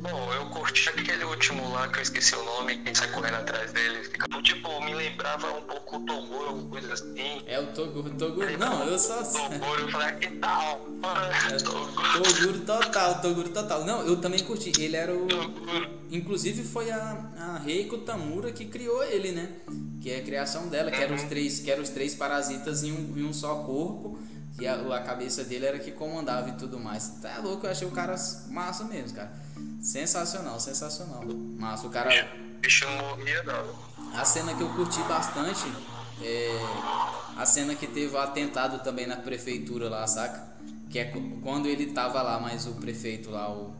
Bom, 0.00 0.32
eu 0.34 0.46
curti 0.50 0.90
aquele 0.90 1.24
último 1.24 1.68
lá 1.72 1.88
que 1.88 1.98
eu 1.98 2.02
esqueci 2.02 2.36
o 2.36 2.44
nome, 2.44 2.78
quem 2.84 2.94
sai 2.94 3.10
correndo 3.10 3.34
atrás 3.34 3.72
dele. 3.72 4.08
Tipo, 4.44 4.80
me 4.84 4.94
lembrava 4.94 5.50
um 5.54 5.62
pouco 5.62 5.96
o 5.96 6.06
Toguro, 6.06 6.48
alguma 6.50 6.70
coisa 6.70 6.92
assim. 6.92 7.42
É 7.46 7.58
o 7.58 7.66
Toguro, 7.72 8.10
Toguro. 8.10 8.58
Não, 8.58 8.84
eu 8.84 8.96
só. 8.96 9.24
Toguro, 9.24 9.80
eu 9.80 9.90
falei, 9.90 10.08
ah, 10.08 10.12
que 10.12 10.30
tal? 10.36 10.86
É, 11.50 11.56
Toguro 12.22 12.60
total, 12.60 13.20
Toguro 13.20 13.48
total. 13.48 13.84
Não, 13.84 14.02
eu 14.06 14.20
também 14.20 14.38
curti. 14.44 14.70
Ele 14.78 14.94
era 14.94 15.12
o. 15.12 15.26
Inclusive 16.12 16.62
foi 16.62 16.92
a, 16.92 17.32
a 17.36 17.58
Reiko 17.58 17.98
Tamura 17.98 18.52
que 18.52 18.66
criou 18.66 19.02
ele, 19.02 19.32
né? 19.32 19.48
Que 20.04 20.10
é 20.10 20.18
a 20.18 20.22
criação 20.22 20.68
dela, 20.68 20.90
que 20.90 21.02
eram 21.02 21.14
os 21.14 21.22
uhum. 21.22 21.28
três, 21.30 21.60
que 21.60 21.70
eram 21.70 21.82
os 21.82 21.88
três 21.88 22.14
parasitas 22.14 22.82
em 22.82 22.92
um, 22.92 23.16
em 23.16 23.24
um 23.24 23.32
só 23.32 23.54
corpo. 23.62 24.18
E 24.60 24.66
a, 24.66 24.74
a 24.74 25.00
cabeça 25.00 25.42
dele 25.42 25.64
era 25.64 25.78
que 25.78 25.92
comandava 25.92 26.50
e 26.50 26.52
tudo 26.52 26.78
mais. 26.78 27.08
Tá 27.22 27.38
louco, 27.38 27.66
eu 27.66 27.70
achei 27.70 27.88
o 27.88 27.90
cara 27.90 28.14
massa 28.48 28.84
mesmo, 28.84 29.16
cara. 29.16 29.32
Sensacional, 29.80 30.60
sensacional. 30.60 31.24
Massa, 31.58 31.86
o 31.86 31.90
cara. 31.90 32.10
Bicho 32.60 32.84
morria, 32.86 33.42
não. 33.44 34.20
A 34.20 34.26
cena 34.26 34.54
que 34.54 34.60
eu 34.60 34.68
curti 34.74 35.00
bastante 35.04 35.64
é 36.20 36.50
a 37.38 37.46
cena 37.46 37.74
que 37.74 37.86
teve 37.86 38.14
o 38.14 38.18
atentado 38.18 38.84
também 38.84 39.06
na 39.06 39.16
prefeitura 39.16 39.88
lá, 39.88 40.06
saca? 40.06 40.52
Que 40.90 40.98
é 40.98 41.12
quando 41.42 41.64
ele 41.64 41.86
tava 41.86 42.20
lá, 42.20 42.38
mas 42.38 42.66
o 42.66 42.74
prefeito 42.74 43.30
lá, 43.30 43.50
o, 43.50 43.74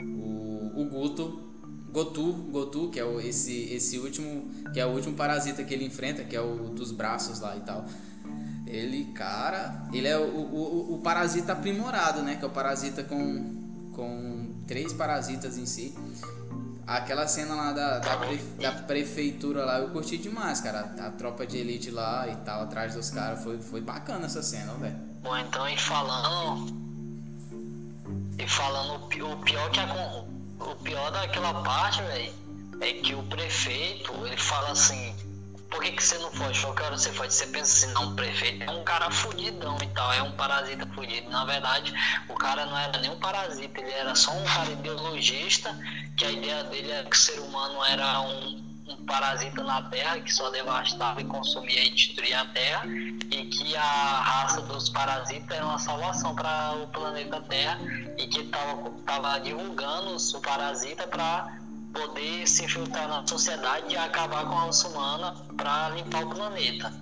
o, 0.00 0.72
o 0.80 0.84
Guto, 0.86 1.49
Gotu, 1.92 2.32
Gotu, 2.50 2.88
que 2.88 3.00
é 3.00 3.04
o, 3.04 3.20
esse, 3.20 3.72
esse 3.72 3.98
último, 3.98 4.48
que 4.72 4.80
é 4.80 4.86
o 4.86 4.90
último 4.90 5.14
parasita 5.14 5.64
que 5.64 5.74
ele 5.74 5.84
enfrenta, 5.84 6.22
que 6.24 6.36
é 6.36 6.40
o 6.40 6.68
dos 6.68 6.92
braços 6.92 7.40
lá 7.40 7.56
e 7.56 7.60
tal. 7.60 7.84
Ele, 8.66 9.06
cara, 9.12 9.86
ele 9.92 10.06
é 10.06 10.16
o, 10.16 10.22
o, 10.22 10.94
o 10.94 10.98
parasita 10.98 11.52
aprimorado, 11.52 12.22
né? 12.22 12.36
Que 12.36 12.44
é 12.44 12.46
o 12.46 12.50
parasita 12.50 13.02
com, 13.02 13.90
com 13.92 14.54
três 14.66 14.92
parasitas 14.92 15.58
em 15.58 15.66
si. 15.66 15.92
Aquela 16.86 17.26
cena 17.26 17.54
lá 17.54 17.72
da, 17.72 17.98
da, 17.98 18.16
pre, 18.16 18.36
da, 18.60 18.72
prefeitura 18.72 19.64
lá, 19.64 19.78
eu 19.80 19.90
curti 19.90 20.16
demais, 20.18 20.60
cara. 20.60 20.94
A, 21.00 21.10
tropa 21.10 21.46
de 21.46 21.58
elite 21.58 21.90
lá 21.90 22.28
e 22.28 22.36
tal, 22.44 22.62
atrás 22.62 22.94
dos 22.94 23.10
caras. 23.10 23.42
Foi, 23.42 23.60
foi 23.60 23.80
bacana 23.80 24.26
essa 24.26 24.42
cena, 24.42 24.72
velho. 24.74 24.96
Bom, 25.22 25.36
então, 25.36 25.68
e 25.68 25.76
falando. 25.76 26.72
E 28.38 28.48
falando 28.48 29.04
o 29.04 29.08
pior 29.08 29.70
que 29.70 29.80
a, 29.80 30.24
o 30.60 30.76
pior 30.76 31.10
daquela 31.10 31.62
parte, 31.62 32.02
velho, 32.02 32.32
é 32.80 32.92
que 32.94 33.14
o 33.14 33.22
prefeito, 33.24 34.12
ele 34.26 34.36
fala 34.36 34.70
assim 34.70 35.14
por 35.70 35.80
que, 35.80 35.92
que 35.92 36.02
você 36.02 36.18
não 36.18 36.30
foge? 36.32 36.60
Qual 36.60 36.74
hora 36.74 36.98
você 36.98 37.12
foge? 37.12 37.32
Você 37.32 37.46
pensa 37.46 37.86
assim, 37.86 37.94
não, 37.94 38.12
o 38.12 38.16
prefeito 38.16 38.64
é 38.64 38.70
um 38.70 38.82
cara 38.82 39.08
fudidão 39.10 39.78
e 39.80 39.86
tal, 39.88 40.12
é 40.12 40.22
um 40.22 40.32
parasita 40.32 40.84
fudido. 40.88 41.30
Na 41.30 41.44
verdade, 41.44 41.94
o 42.28 42.34
cara 42.34 42.66
não 42.66 42.76
era 42.76 42.98
nem 42.98 43.10
um 43.10 43.18
parasita, 43.20 43.80
ele 43.80 43.92
era 43.92 44.14
só 44.16 44.32
um 44.32 44.44
cara 44.44 44.70
ideologista, 44.72 45.78
que 46.16 46.24
a 46.24 46.32
ideia 46.32 46.64
dele 46.64 46.90
era 46.90 47.08
que 47.08 47.16
o 47.16 47.18
ser 47.18 47.38
humano 47.38 47.84
era 47.84 48.20
um, 48.20 48.56
um 48.88 48.96
parasita 49.06 49.62
na 49.62 49.82
Terra, 49.82 50.20
que 50.20 50.34
só 50.34 50.50
devastava 50.50 51.20
e 51.20 51.24
consumia 51.24 51.84
e 51.84 51.90
destruía 51.90 52.40
a 52.40 52.46
Terra, 52.46 52.82
e 53.30 53.48
que 53.70 53.76
a 53.76 54.20
raça 54.20 54.60
dos 54.62 54.88
parasitas 54.88 55.56
era 55.56 55.64
uma 55.64 55.78
salvação 55.78 56.34
para 56.34 56.74
o 56.82 56.88
planeta 56.88 57.40
Terra, 57.42 57.78
e 58.18 58.26
que 58.26 58.40
estava 58.40 59.38
divulgando 59.38 60.16
o 60.16 60.40
parasita 60.40 61.06
para 61.06 61.56
poder 61.92 62.48
se 62.48 62.64
infiltrar 62.64 63.08
na 63.08 63.24
sociedade 63.26 63.92
e 63.92 63.96
acabar 63.96 64.44
com 64.46 64.58
a 64.58 64.64
raça 64.66 64.88
humana 64.88 65.36
para 65.56 65.90
limpar 65.90 66.24
o 66.24 66.30
planeta. 66.30 66.92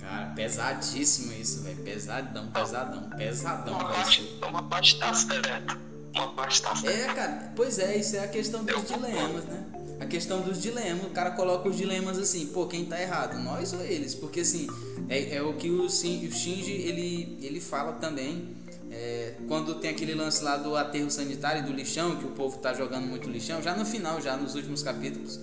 Cara, 0.00 0.26
pesadíssimo 0.34 1.32
isso, 1.32 1.62
velho. 1.62 1.76
Pesadão, 1.84 2.48
pesadão, 2.48 3.02
pesadão. 3.10 3.74
Uma 3.74 3.88
parte, 3.88 4.40
uma 4.48 4.62
parte 4.64 4.98
tá 4.98 5.14
certa. 5.14 5.78
Uma 6.12 6.28
parte 6.32 6.62
tá 6.62 6.74
certa. 6.74 6.98
É, 6.98 7.14
cara, 7.14 7.52
pois 7.54 7.78
é, 7.78 7.96
isso 7.96 8.16
é 8.16 8.24
a 8.24 8.28
questão 8.28 8.64
dos 8.64 8.74
Eu 8.74 8.82
dilemas, 8.82 9.44
né? 9.44 9.64
Questão 10.10 10.42
dos 10.42 10.60
dilemas, 10.60 11.06
o 11.06 11.10
cara 11.10 11.30
coloca 11.30 11.68
os 11.68 11.76
dilemas 11.76 12.18
assim, 12.18 12.46
pô, 12.48 12.66
quem 12.66 12.84
tá 12.84 13.00
errado, 13.00 13.38
nós 13.42 13.72
ou 13.72 13.80
eles? 13.80 14.14
Porque 14.14 14.40
assim, 14.40 14.66
é, 15.08 15.36
é 15.36 15.42
o 15.42 15.54
que 15.54 15.70
o, 15.70 15.84
o 15.84 15.90
Shinji 15.90 16.72
ele, 16.72 17.38
ele 17.40 17.60
fala 17.60 17.92
também 17.92 18.58
É, 18.92 19.34
quando 19.46 19.76
tem 19.76 19.90
aquele 19.90 20.14
lance 20.14 20.42
lá 20.42 20.56
do 20.56 20.74
aterro 20.74 21.08
sanitário 21.12 21.62
do 21.62 21.72
lixão, 21.72 22.16
que 22.16 22.24
o 22.24 22.30
povo 22.30 22.58
tá 22.58 22.74
jogando 22.74 23.06
muito 23.06 23.30
lixão, 23.30 23.62
já 23.62 23.72
no 23.76 23.84
final, 23.84 24.20
já 24.20 24.36
nos 24.36 24.56
últimos 24.56 24.82
capítulos. 24.82 25.38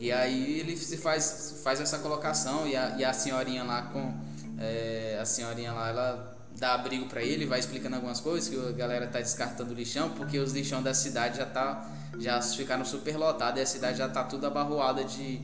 E 0.00 0.10
aí 0.10 0.58
ele 0.58 0.76
se 0.76 0.96
faz, 0.96 1.60
faz 1.62 1.80
essa 1.80 1.98
colocação 2.00 2.66
e 2.66 2.74
a, 2.74 2.96
e 2.98 3.04
a 3.04 3.12
senhorinha 3.12 3.62
lá 3.62 3.82
com. 3.92 4.12
É, 4.58 5.16
a 5.22 5.24
senhorinha 5.24 5.72
lá, 5.72 5.88
ela 5.90 6.36
dá 6.58 6.74
abrigo 6.74 7.06
para 7.06 7.22
ele, 7.22 7.46
vai 7.46 7.60
explicando 7.60 7.94
algumas 7.94 8.18
coisas, 8.18 8.48
que 8.48 8.56
a 8.58 8.72
galera 8.72 9.06
tá 9.06 9.20
descartando 9.20 9.72
lixão, 9.72 10.10
porque 10.10 10.36
os 10.36 10.52
lixão 10.52 10.82
da 10.82 10.92
cidade 10.92 11.38
já 11.38 11.46
tá. 11.46 11.88
Já 12.18 12.40
ficaram 12.42 12.84
super 12.84 13.16
lotados 13.16 13.60
e 13.60 13.62
a 13.62 13.66
cidade 13.66 13.98
já 13.98 14.08
tá 14.08 14.24
tudo 14.24 14.46
abarroada 14.46 15.04
de, 15.04 15.40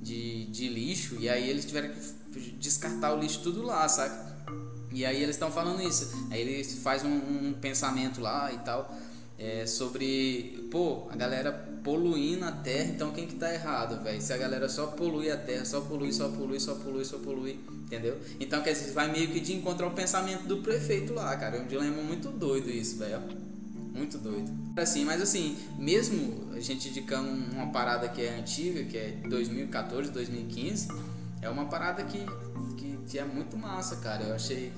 de, 0.00 0.46
de 0.46 0.68
lixo. 0.68 1.16
E 1.20 1.28
aí 1.28 1.48
eles 1.48 1.64
tiveram 1.64 1.90
que 1.90 2.50
descartar 2.58 3.14
o 3.14 3.20
lixo 3.20 3.40
tudo 3.42 3.62
lá, 3.62 3.88
saca? 3.88 4.34
E 4.90 5.04
aí 5.04 5.22
eles 5.22 5.34
estão 5.34 5.50
falando 5.50 5.82
isso. 5.82 6.10
Aí 6.30 6.40
ele 6.40 6.64
faz 6.64 7.04
um, 7.04 7.48
um 7.48 7.54
pensamento 7.60 8.20
lá 8.20 8.52
e 8.52 8.58
tal. 8.58 8.96
É, 9.36 9.66
sobre, 9.66 10.68
pô, 10.70 11.08
a 11.10 11.16
galera 11.16 11.52
poluindo 11.82 12.44
a 12.44 12.52
terra, 12.52 12.90
então 12.90 13.10
quem 13.10 13.26
que 13.26 13.34
tá 13.34 13.52
errado, 13.52 14.02
velho? 14.02 14.22
Se 14.22 14.32
a 14.32 14.36
galera 14.36 14.68
só 14.68 14.86
polui 14.86 15.28
a 15.30 15.36
terra, 15.36 15.64
só 15.64 15.80
polui, 15.80 16.12
só 16.12 16.28
polui, 16.28 16.60
só 16.60 16.76
polui, 16.76 17.04
só 17.04 17.18
polui, 17.18 17.58
entendeu? 17.82 18.16
Então, 18.38 18.62
quer 18.62 18.72
dizer, 18.72 18.92
vai 18.92 19.10
meio 19.10 19.28
que 19.28 19.40
de 19.40 19.52
encontrar 19.52 19.88
o 19.88 19.90
pensamento 19.90 20.44
do 20.44 20.58
prefeito 20.58 21.12
lá, 21.12 21.36
cara. 21.36 21.56
É 21.56 21.60
um 21.60 21.66
dilema 21.66 22.00
muito 22.00 22.28
doido 22.28 22.70
isso, 22.70 22.96
velho. 22.96 23.20
Muito 23.94 24.18
doido. 24.18 24.50
Assim, 24.76 25.04
mas 25.04 25.22
assim, 25.22 25.56
mesmo 25.78 26.52
a 26.52 26.58
gente 26.58 26.88
indicando 26.88 27.30
uma 27.30 27.68
parada 27.68 28.08
que 28.08 28.20
é 28.20 28.36
antiga, 28.36 28.82
que 28.84 28.98
é 28.98 29.12
2014, 29.28 30.10
2015, 30.10 30.88
é 31.40 31.48
uma 31.48 31.66
parada 31.66 32.02
que, 32.02 32.18
que, 32.76 32.98
que 33.08 33.18
é 33.18 33.24
muito 33.24 33.56
massa, 33.56 33.96
cara. 33.96 34.24
Eu 34.24 34.34
achei 34.34 34.72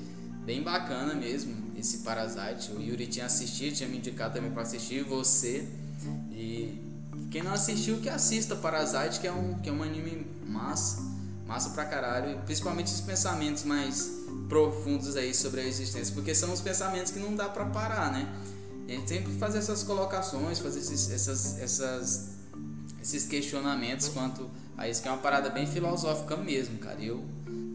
bem 0.45 0.63
bacana 0.63 1.15
mesmo 1.15 1.55
esse 1.79 1.99
Parasite. 1.99 2.73
O 2.73 2.81
Yuri 2.81 3.07
tinha 3.07 3.25
assistido, 3.25 3.75
tinha 3.75 3.89
me 3.89 3.97
indicado 3.97 4.35
também 4.35 4.51
para 4.51 4.63
assistir, 4.63 5.03
você. 5.03 5.67
E 6.31 6.79
quem 7.31 7.43
não 7.43 7.53
assistiu, 7.53 7.99
que 7.99 8.11
assista 8.11 8.55
Parasite, 8.55 9.19
que 9.19 9.27
é 9.27 9.33
um, 9.33 9.55
que 9.55 9.71
é 9.71 9.73
um 9.73 9.83
anime 9.83 10.27
massa, 10.47 11.03
massa 11.47 11.71
pra 11.71 11.87
caralho. 11.87 12.39
Principalmente 12.45 12.93
os 12.93 13.01
pensamentos 13.01 13.65
mais 13.65 14.11
profundos 14.49 15.17
aí 15.17 15.35
sobre 15.35 15.63
a 15.63 15.65
existência, 15.65 16.15
porque 16.15 16.35
são 16.35 16.53
os 16.53 16.61
pensamentos 16.61 17.11
que 17.11 17.19
não 17.19 17.35
dá 17.35 17.49
para 17.49 17.65
parar, 17.67 18.13
né? 18.13 18.29
A 18.87 18.91
gente 18.91 19.09
sempre 19.09 19.33
faz 19.35 19.55
essas 19.55 19.83
colocações, 19.83 20.59
fazer 20.61 20.79
esses, 20.79 21.11
essas, 21.11 21.59
essas, 21.59 22.37
esses 23.03 23.27
questionamentos 23.27 24.09
quanto 24.09 24.49
a 24.77 24.89
isso, 24.89 25.03
que 25.03 25.09
é 25.09 25.11
uma 25.11 25.19
parada 25.19 25.51
bem 25.51 25.67
filosófica 25.67 26.37
mesmo, 26.37 26.79
cara. 26.79 27.03
Eu 27.03 27.25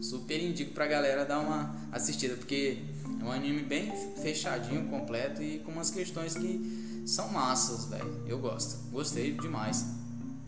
super 0.00 0.42
indico 0.42 0.72
pra 0.72 0.86
galera 0.86 1.24
dar 1.24 1.40
uma 1.40 1.74
assistida, 1.92 2.34
porque 2.34 2.78
é 3.20 3.24
um 3.24 3.30
anime 3.30 3.62
bem 3.62 3.92
fechadinho, 4.22 4.88
completo 4.88 5.42
e 5.42 5.58
com 5.58 5.72
umas 5.72 5.90
questões 5.90 6.34
que 6.34 7.02
são 7.06 7.28
massas, 7.28 7.86
velho. 7.86 8.22
Eu 8.26 8.38
gosto. 8.38 8.78
Gostei 8.90 9.32
demais. 9.32 9.84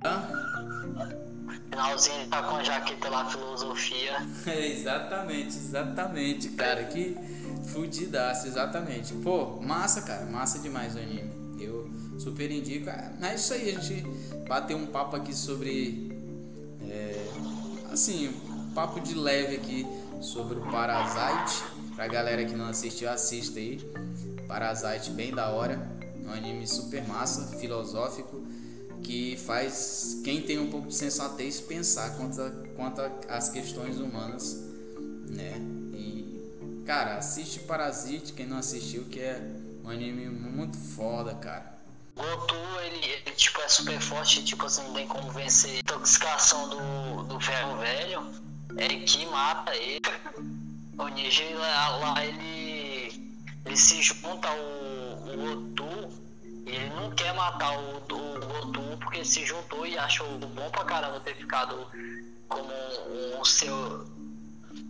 Tá? 0.00 0.28
Finalzinho 1.71 2.28
tá 2.28 2.42
com 2.42 2.56
a 2.56 2.62
jaqueta 2.62 3.09
lá, 3.09 3.28
filosofia. 3.28 4.26
É, 4.47 4.66
exatamente, 4.73 5.56
exatamente, 5.56 6.49
cara. 6.50 6.85
Que 6.85 7.16
fudidaço, 7.66 8.47
exatamente. 8.47 9.14
Pô, 9.14 9.61
massa, 9.61 10.02
cara. 10.02 10.25
Massa 10.26 10.59
demais 10.59 10.94
o 10.94 10.99
anime. 10.99 11.30
Eu 11.59 11.88
super 12.18 12.50
indico. 12.50 12.88
É 12.90 13.35
isso 13.35 13.54
aí, 13.54 13.75
a 13.75 13.80
gente 13.80 14.06
bateu 14.49 14.76
um 14.76 14.87
papo 14.87 15.16
aqui 15.16 15.35
sobre. 15.35 16.12
É, 16.88 17.26
assim, 17.90 18.33
papo 18.75 19.00
de 19.00 19.14
leve 19.14 19.56
aqui 19.56 19.87
sobre 20.21 20.59
o 20.59 20.62
Parasite. 20.71 21.64
Pra 21.94 22.09
galera 22.09 22.44
que 22.44 22.54
não 22.54 22.66
assistiu, 22.66 23.09
assista 23.09 23.59
aí. 23.59 23.78
Parasite 24.49 25.11
bem 25.11 25.33
da 25.33 25.50
hora. 25.50 25.94
Um 26.25 26.30
anime 26.30 26.66
super 26.66 27.06
massa, 27.06 27.56
filosófico, 27.59 28.42
que 29.02 29.37
faz 29.37 30.21
quem 30.25 30.40
tem 30.40 30.59
um 30.59 30.71
pouco 30.71 30.88
de 30.88 30.94
sensatez 30.94 31.61
pensar 31.61 32.16
quanto, 32.16 32.40
às 33.28 33.50
questões 33.50 33.99
humanas, 33.99 34.65
né? 35.28 35.74
Cara, 36.86 37.16
assiste 37.16 37.60
Parasite, 37.60 38.32
quem 38.32 38.47
não 38.47 38.58
assistiu, 38.58 39.04
que 39.04 39.20
é 39.20 39.40
um 39.82 39.88
anime 39.90 40.28
muito 40.28 40.76
foda, 40.76 41.34
cara. 41.34 41.75
Goku, 42.14 42.54
ele, 42.84 43.04
ele, 43.04 43.30
tipo, 43.34 43.60
é 43.60 43.68
super 43.68 44.00
forte, 44.00 44.44
tipo 44.44 44.66
assim, 44.66 44.82
não 44.82 44.94
tem 44.94 45.06
como 45.06 45.30
vencer 45.32 45.78
intoxicação 45.80 46.68
do, 46.68 47.25
do 47.25 47.40
ferro 47.40 47.78
velho 47.78 48.44
é 48.76 48.88
que 48.88 49.26
mata 49.26 49.75
ele. 49.75 50.00
O 50.99 51.08
Niji 51.08 51.54
lá, 51.54 51.97
lá, 51.97 52.25
ele, 52.25 53.34
ele 53.64 53.76
se 53.76 54.02
junta 54.02 54.49
ao, 54.49 54.56
ao 54.56 55.52
Otu 55.52 56.23
e 56.66 56.70
ele 56.70 56.90
não 56.94 57.10
quer 57.12 57.34
matar 57.34 57.76
o, 57.78 57.99
o 57.99 58.58
Otu 58.58 58.99
porque 58.99 59.25
se 59.25 59.44
juntou 59.44 59.86
e 59.86 59.99
achou 59.99 60.26
bom 60.38 60.70
pra 60.70 60.84
caramba 60.84 61.20
ter 61.20 61.36
ficado 61.36 61.86
como 62.49 62.70
um 63.38 63.44
seu 63.44 64.06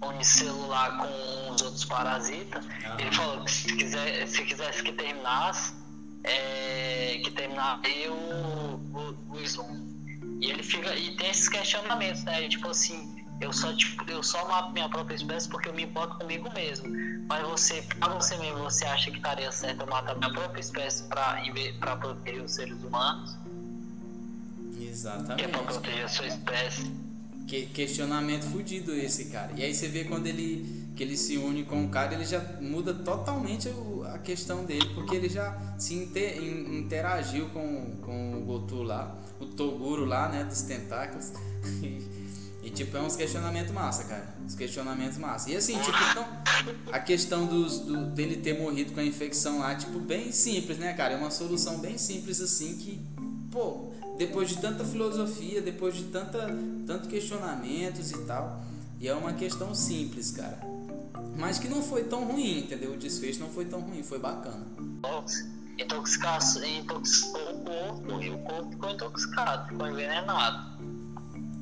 unicelular 0.09 0.99
com 0.99 1.53
os 1.53 1.63
outros 1.63 1.85
parasitas. 1.85 2.65
Ah. 2.85 2.97
Ele 2.99 3.13
falou 3.13 3.45
que 3.45 3.51
se, 3.51 3.77
quiser, 3.77 4.27
se 4.27 4.45
quisesse 4.45 4.83
que 4.83 4.93
terminasse, 4.93 5.75
é, 6.23 7.21
que 7.23 7.31
terminasse 7.31 8.09
o, 8.09 8.81
o, 8.95 9.17
o 9.31 9.41
Slum. 9.41 9.95
E 10.41 10.51
ele 10.51 10.63
fica. 10.63 10.95
E 10.95 11.17
tem 11.17 11.31
esses 11.31 11.49
questionamentos, 11.49 12.25
né? 12.25 12.49
Tipo 12.49 12.69
assim, 12.69 13.25
eu 13.41 13.53
só, 13.53 13.73
tipo, 13.75 14.09
eu 14.11 14.23
só 14.23 14.47
mato 14.49 14.73
minha 14.73 14.89
própria 14.89 15.17
espécie 15.17 15.49
porque 15.49 15.69
eu 15.69 15.75
me 15.75 15.83
importo 15.83 16.19
comigo 16.19 16.53
mesmo. 16.53 16.89
Mas 17.29 17.43
você, 17.47 17.83
pra 17.99 18.09
você 18.09 18.37
mesmo, 18.37 18.59
você 18.59 18.85
acha 18.85 19.11
que 19.11 19.17
estaria 19.17 19.51
certo 19.51 19.81
eu 19.81 19.87
matar 19.87 20.17
minha 20.17 20.33
própria 20.33 20.61
espécie 20.61 21.05
pra, 21.05 21.43
pra 21.81 21.97
proteger 21.97 22.43
os 22.43 22.53
seres 22.53 22.83
humanos? 22.83 23.37
Exatamente. 24.81 25.37
Que 25.37 25.45
é 25.45 25.49
pra 25.49 25.63
proteger 25.63 26.05
a 26.05 26.09
sua 26.09 26.27
espécie. 26.27 27.04
Que, 27.47 27.67
questionamento 27.67 28.45
fudido 28.45 28.95
esse, 28.95 29.27
cara. 29.27 29.53
E 29.57 29.63
aí 29.63 29.75
você 29.75 29.87
vê 29.87 30.05
quando 30.05 30.27
ele, 30.27 30.89
que 30.97 31.03
ele 31.03 31.17
se 31.17 31.37
une 31.37 31.65
com 31.65 31.85
o 31.85 31.89
cara, 31.89 32.15
ele 32.15 32.25
já 32.25 32.41
muda 32.61 32.95
totalmente 32.95 33.69
a 34.13 34.19
questão 34.19 34.65
dele, 34.65 34.91
porque 34.95 35.15
ele 35.15 35.29
já 35.29 35.75
se 35.79 35.95
inter, 35.95 36.43
interagiu 36.43 37.47
com, 37.51 37.97
com 38.01 38.39
o 38.39 38.41
Gotu 38.45 38.83
lá, 38.83 39.19
o 39.39 39.47
Toguro 39.47 40.05
lá, 40.05 40.29
né, 40.29 40.45
dos 40.45 40.63
tentáculos. 40.63 41.33
E 42.65 42.71
tipo, 42.71 42.97
é 42.97 43.03
uns 43.03 43.15
questionamentos 43.15 43.71
massa, 43.73 44.05
cara. 44.05 44.35
Uns 44.43 44.55
questionamentos 44.55 45.19
massa. 45.19 45.51
E 45.51 45.57
assim, 45.57 45.79
tipo, 45.81 45.99
então, 46.11 46.27
a 46.91 46.99
questão 46.99 47.45
dos, 47.45 47.81
do, 47.81 48.07
dele 48.07 48.37
ter 48.37 48.59
morrido 48.59 48.93
com 48.93 49.01
a 49.01 49.05
infecção 49.05 49.59
lá, 49.59 49.75
tipo, 49.75 49.99
bem 49.99 50.33
simples, 50.33 50.79
né, 50.79 50.95
cara? 50.95 51.13
É 51.13 51.17
uma 51.19 51.31
solução 51.31 51.79
bem 51.79 51.99
simples 51.99 52.41
assim 52.41 52.79
que, 52.79 52.99
pô, 53.53 53.93
depois 54.17 54.49
de 54.49 54.59
tanta 54.59 54.85
filosofia, 54.85 55.61
depois 55.61 55.97
de 55.97 56.05
tanta, 56.05 56.47
tanto 56.87 57.09
questionamentos 57.09 58.11
e 58.13 58.19
tal. 58.25 58.63
E 59.01 59.09
é 59.09 59.15
uma 59.15 59.33
questão 59.33 59.75
simples, 59.75 60.31
cara. 60.31 60.59
Mas 61.37 61.59
que 61.59 61.69
não 61.69 61.83
foi 61.83 62.05
tão 62.05 62.25
ruim, 62.25 62.61
entendeu? 62.61 62.93
O 62.93 62.97
desfecho 62.97 63.41
não 63.41 63.51
foi 63.51 63.65
tão 63.65 63.81
ruim, 63.81 64.03
foi 64.03 64.19
bacana. 64.19 64.65
Intoxicação, 65.79 66.65
intoxicou 66.65 67.41
o 67.41 67.65
corpo 67.65 68.23
e 68.23 68.31
o 68.31 68.39
corpo 68.39 68.71
ficou 68.71 68.91
intoxicado, 68.91 69.69
ficou 69.69 69.89
envenenado. 69.89 70.75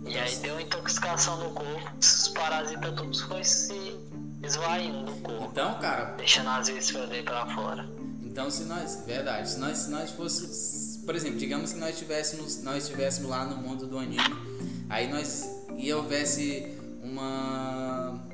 E 0.06 0.18
aí 0.18 0.36
deu 0.36 0.60
intoxicação 0.60 1.42
no 1.42 1.50
corpo, 1.50 1.90
os 1.98 2.28
parasitas 2.28 2.94
todos 2.94 3.20
foi 3.22 3.42
se 3.42 3.96
esvaindo 4.42 5.04
do 5.04 5.16
corpo. 5.22 5.48
Então, 5.50 5.78
cara. 5.78 6.14
Deixando 6.16 6.50
as 6.50 6.68
vísceras 6.68 7.08
dele 7.08 7.22
pra 7.22 7.46
fora. 7.54 7.88
Então 8.22 8.50
se 8.50 8.64
nós. 8.64 9.02
Verdade, 9.06 9.48
se 9.48 9.58
nós, 9.58 9.78
se 9.78 9.90
nós 9.90 10.10
fosse. 10.10 10.81
Por 11.04 11.14
exemplo, 11.16 11.38
digamos 11.38 11.72
que 11.72 11.78
nós 11.78 11.94
estivéssemos, 11.94 12.62
nós 12.62 12.84
estivéssemos 12.84 13.28
lá 13.30 13.44
no 13.44 13.56
mundo 13.56 13.86
do 13.86 13.98
anime, 13.98 14.18
aí 14.88 15.10
nós. 15.10 15.48
e 15.76 15.92
houvesse 15.92 16.68
uma. 17.02 18.30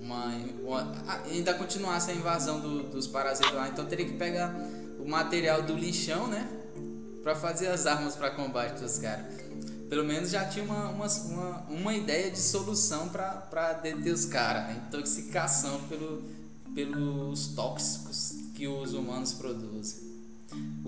Uma, 0.00 0.24
uma, 0.62 1.22
ainda 1.30 1.52
continuasse 1.52 2.10
a 2.10 2.14
invasão 2.14 2.60
do, 2.60 2.84
dos 2.84 3.06
parasitas 3.06 3.52
lá, 3.52 3.68
então 3.68 3.84
teria 3.84 4.06
que 4.06 4.14
pegar 4.14 4.54
o 4.98 5.06
material 5.06 5.60
do 5.62 5.74
lixão, 5.74 6.28
né? 6.28 6.48
Pra 7.22 7.34
fazer 7.34 7.66
as 7.66 7.84
armas 7.84 8.16
para 8.16 8.30
combate 8.30 8.80
dos 8.80 8.96
caras 8.96 9.26
pelo 9.88 10.04
menos 10.04 10.30
já 10.30 10.44
tinha 10.44 10.64
uma, 10.64 10.90
uma, 10.90 11.06
uma, 11.06 11.60
uma 11.70 11.94
ideia 11.94 12.30
de 12.30 12.38
solução 12.38 13.08
para 13.08 13.72
deter 13.82 14.12
os 14.12 14.26
caras. 14.26 14.68
A 14.68 14.72
intoxicação 14.74 15.80
pelo, 15.88 16.22
pelos 16.74 17.48
tóxicos 17.48 18.34
que 18.54 18.68
os 18.68 18.92
humanos 18.92 19.32
produzem. 19.32 20.07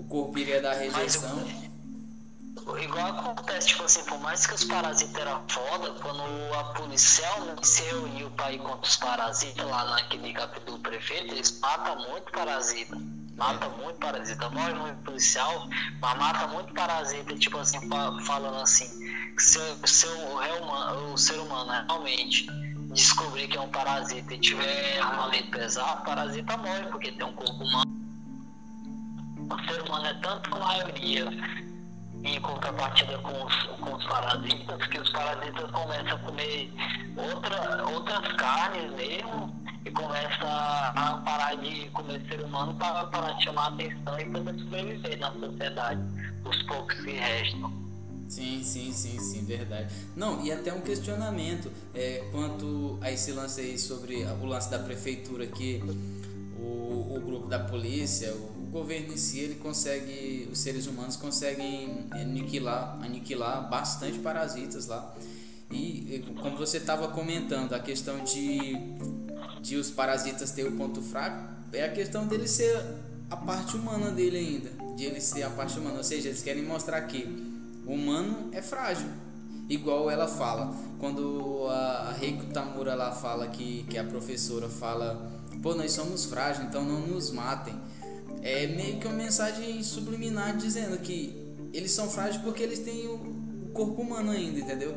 O 0.01 0.03
corpo 0.05 0.39
iria 0.39 0.59
dar 0.59 0.73
rejeição. 0.73 1.29
Mas, 1.35 2.83
igual 2.83 3.05
acontece, 3.07 3.67
tipo 3.67 3.83
assim, 3.83 4.03
por 4.05 4.19
mais 4.19 4.47
que 4.47 4.55
os 4.55 4.63
parasitas 4.63 5.15
eram 5.15 5.43
foda, 5.47 5.91
quando 6.01 6.23
a 6.55 6.63
policial 6.73 7.37
se 7.61 7.83
reuniu 7.83 8.31
para 8.31 8.51
ir 8.51 8.57
contra 8.57 8.89
os 8.89 8.95
parasitas 8.95 9.63
lá 9.63 9.85
naquele 9.85 10.33
capítulo 10.33 10.77
do 10.77 10.83
prefeito, 10.83 11.35
eles 11.35 11.59
matam 11.59 12.09
muito 12.09 12.31
parasita 12.31 12.97
mata 13.37 13.69
muito 13.69 13.97
parasita, 13.97 14.49
morre 14.51 14.73
muito 14.75 15.03
policial, 15.03 15.67
mas 15.99 16.17
mata 16.19 16.47
muito 16.47 16.71
parasita, 16.73 17.35
tipo 17.35 17.57
assim, 17.57 17.79
falando 18.23 18.61
assim, 18.61 18.87
que 19.35 19.41
se, 19.41 19.59
se 19.85 20.05
o, 20.05 21.11
o 21.11 21.17
ser 21.17 21.39
humano 21.39 21.71
realmente 21.87 22.45
descobrir 22.93 23.47
que 23.47 23.57
é 23.57 23.61
um 23.61 23.69
parasita 23.69 24.35
e 24.35 24.39
tiver 24.39 24.99
armamento 24.99 25.49
pesado, 25.49 26.01
o 26.01 26.05
parasita 26.05 26.55
morre, 26.57 26.83
porque 26.91 27.11
tem 27.11 27.25
um 27.25 27.33
corpo 27.33 27.63
humano. 27.63 28.00
O 29.51 29.65
ser 29.65 29.81
humano 29.81 30.05
é 30.05 30.13
tanto 30.13 30.55
a 30.55 30.59
maioria 30.59 31.27
em 32.23 32.39
contrapartida 32.39 33.17
com 33.17 33.45
os, 33.45 33.55
com 33.81 33.95
os 33.95 34.05
parasitas, 34.05 34.87
que 34.87 34.97
os 34.97 35.09
parasitas 35.09 35.71
começam 35.71 36.15
a 36.15 36.19
comer 36.19 36.73
outra, 37.17 37.85
outras 37.89 38.33
carnes 38.37 38.91
mesmo 38.93 39.53
e 39.83 39.91
começam 39.91 40.47
a 40.47 41.21
parar 41.25 41.55
de 41.55 41.89
comer 41.89 42.21
ser 42.29 42.41
humano 42.41 42.73
para, 42.75 43.37
chamar 43.41 43.73
atenção 43.73 44.19
e 44.19 44.25
poder 44.25 44.59
sobreviver 44.59 45.19
na 45.19 45.33
sociedade, 45.33 46.01
os 46.45 46.63
poucos 46.63 46.95
que 47.01 47.11
restam. 47.11 47.73
Sim, 48.29 48.63
sim, 48.63 48.93
sim, 48.93 49.19
sim, 49.19 49.43
verdade. 49.43 49.93
Não, 50.15 50.41
e 50.45 50.53
até 50.53 50.71
um 50.71 50.79
questionamento 50.79 51.69
é, 51.93 52.25
quanto 52.31 52.97
a 53.01 53.11
esse 53.11 53.33
lance 53.33 53.59
aí 53.59 53.77
sobre 53.77 54.23
o 54.23 54.45
lance 54.45 54.71
da 54.71 54.79
prefeitura 54.79 55.45
que 55.45 55.83
o, 56.57 57.17
o 57.17 57.21
grupo 57.25 57.47
da 57.47 57.59
polícia, 57.59 58.33
o 58.33 58.60
governo 58.71 59.13
em 59.13 59.17
si, 59.17 59.39
ele 59.39 59.55
consegue, 59.55 60.47
os 60.51 60.59
seres 60.59 60.87
humanos 60.87 61.15
conseguem 61.15 62.07
aniquilar, 62.11 62.97
aniquilar 63.03 63.69
bastante 63.69 64.19
parasitas 64.19 64.87
lá. 64.87 65.13
E 65.69 66.23
como 66.41 66.57
você 66.57 66.77
estava 66.77 67.07
comentando, 67.09 67.73
a 67.73 67.79
questão 67.79 68.23
de, 68.23 68.75
de 69.61 69.77
os 69.77 69.89
parasitas 69.89 70.51
ter 70.51 70.65
o 70.65 70.73
ponto 70.73 71.01
fraco, 71.01 71.51
é 71.73 71.85
a 71.85 71.91
questão 71.91 72.27
dele 72.27 72.47
ser 72.47 72.75
a 73.29 73.37
parte 73.37 73.77
humana 73.77 74.11
dele 74.11 74.37
ainda, 74.37 74.69
de 74.95 75.05
ele 75.05 75.21
ser 75.21 75.43
a 75.43 75.49
parte 75.49 75.79
humana, 75.79 75.97
ou 75.97 76.03
seja, 76.03 76.27
eles 76.27 76.41
querem 76.41 76.63
mostrar 76.63 77.01
que 77.03 77.23
o 77.85 77.93
humano 77.93 78.49
é 78.51 78.61
frágil. 78.61 79.07
Igual 79.69 80.11
ela 80.11 80.27
fala, 80.27 80.75
quando 80.99 81.65
a, 81.69 82.13
Reiko 82.19 82.47
Tamura 82.47 82.93
lá 82.93 83.13
fala 83.13 83.47
que, 83.47 83.85
que 83.89 83.97
a 83.97 84.03
professora 84.03 84.67
fala, 84.67 85.31
pô, 85.63 85.73
nós 85.73 85.93
somos 85.93 86.25
frágeis, 86.25 86.67
então 86.67 86.83
não 86.83 87.07
nos 87.07 87.31
matem. 87.31 87.73
É 88.41 88.67
meio 88.67 88.97
que 88.97 89.07
uma 89.07 89.15
mensagem 89.15 89.81
subliminar 89.83 90.57
dizendo 90.57 90.97
que 90.97 91.35
eles 91.73 91.91
são 91.91 92.09
frágeis 92.09 92.41
porque 92.41 92.63
eles 92.63 92.79
têm 92.79 93.07
o, 93.07 93.41
corpo 93.73 94.01
humano 94.01 94.31
ainda, 94.31 94.59
entendeu? 94.59 94.93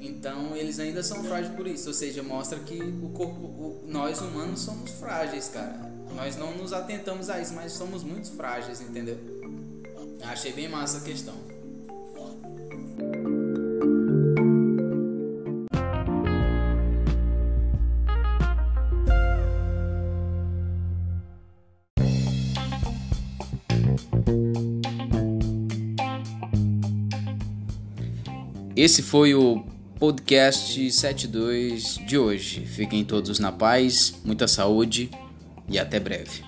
Então 0.00 0.56
eles 0.56 0.78
ainda 0.80 1.02
são 1.02 1.22
frágeis 1.24 1.54
por 1.54 1.66
isso, 1.66 1.88
ou 1.88 1.94
seja, 1.94 2.22
mostra 2.22 2.58
que 2.58 2.80
o 2.80 3.10
corpo, 3.10 3.40
o, 3.40 3.84
nós 3.86 4.20
humanos 4.20 4.60
somos 4.60 4.90
frágeis, 4.92 5.48
cara. 5.48 5.88
Nós 6.14 6.36
não 6.36 6.56
nos 6.56 6.72
atentamos 6.72 7.30
a 7.30 7.40
isso, 7.40 7.54
mas 7.54 7.72
somos 7.72 8.02
muito 8.02 8.32
frágeis, 8.32 8.80
entendeu? 8.80 9.16
Achei 10.22 10.52
bem 10.52 10.68
massa 10.68 10.98
a 10.98 11.00
questão. 11.02 11.34
Esse 28.78 29.02
foi 29.02 29.34
o 29.34 29.64
podcast 29.98 30.92
72 30.92 31.98
de 32.06 32.16
hoje. 32.16 32.64
Fiquem 32.64 33.04
todos 33.04 33.40
na 33.40 33.50
paz, 33.50 34.14
muita 34.24 34.46
saúde 34.46 35.10
e 35.68 35.80
até 35.80 35.98
breve. 35.98 36.47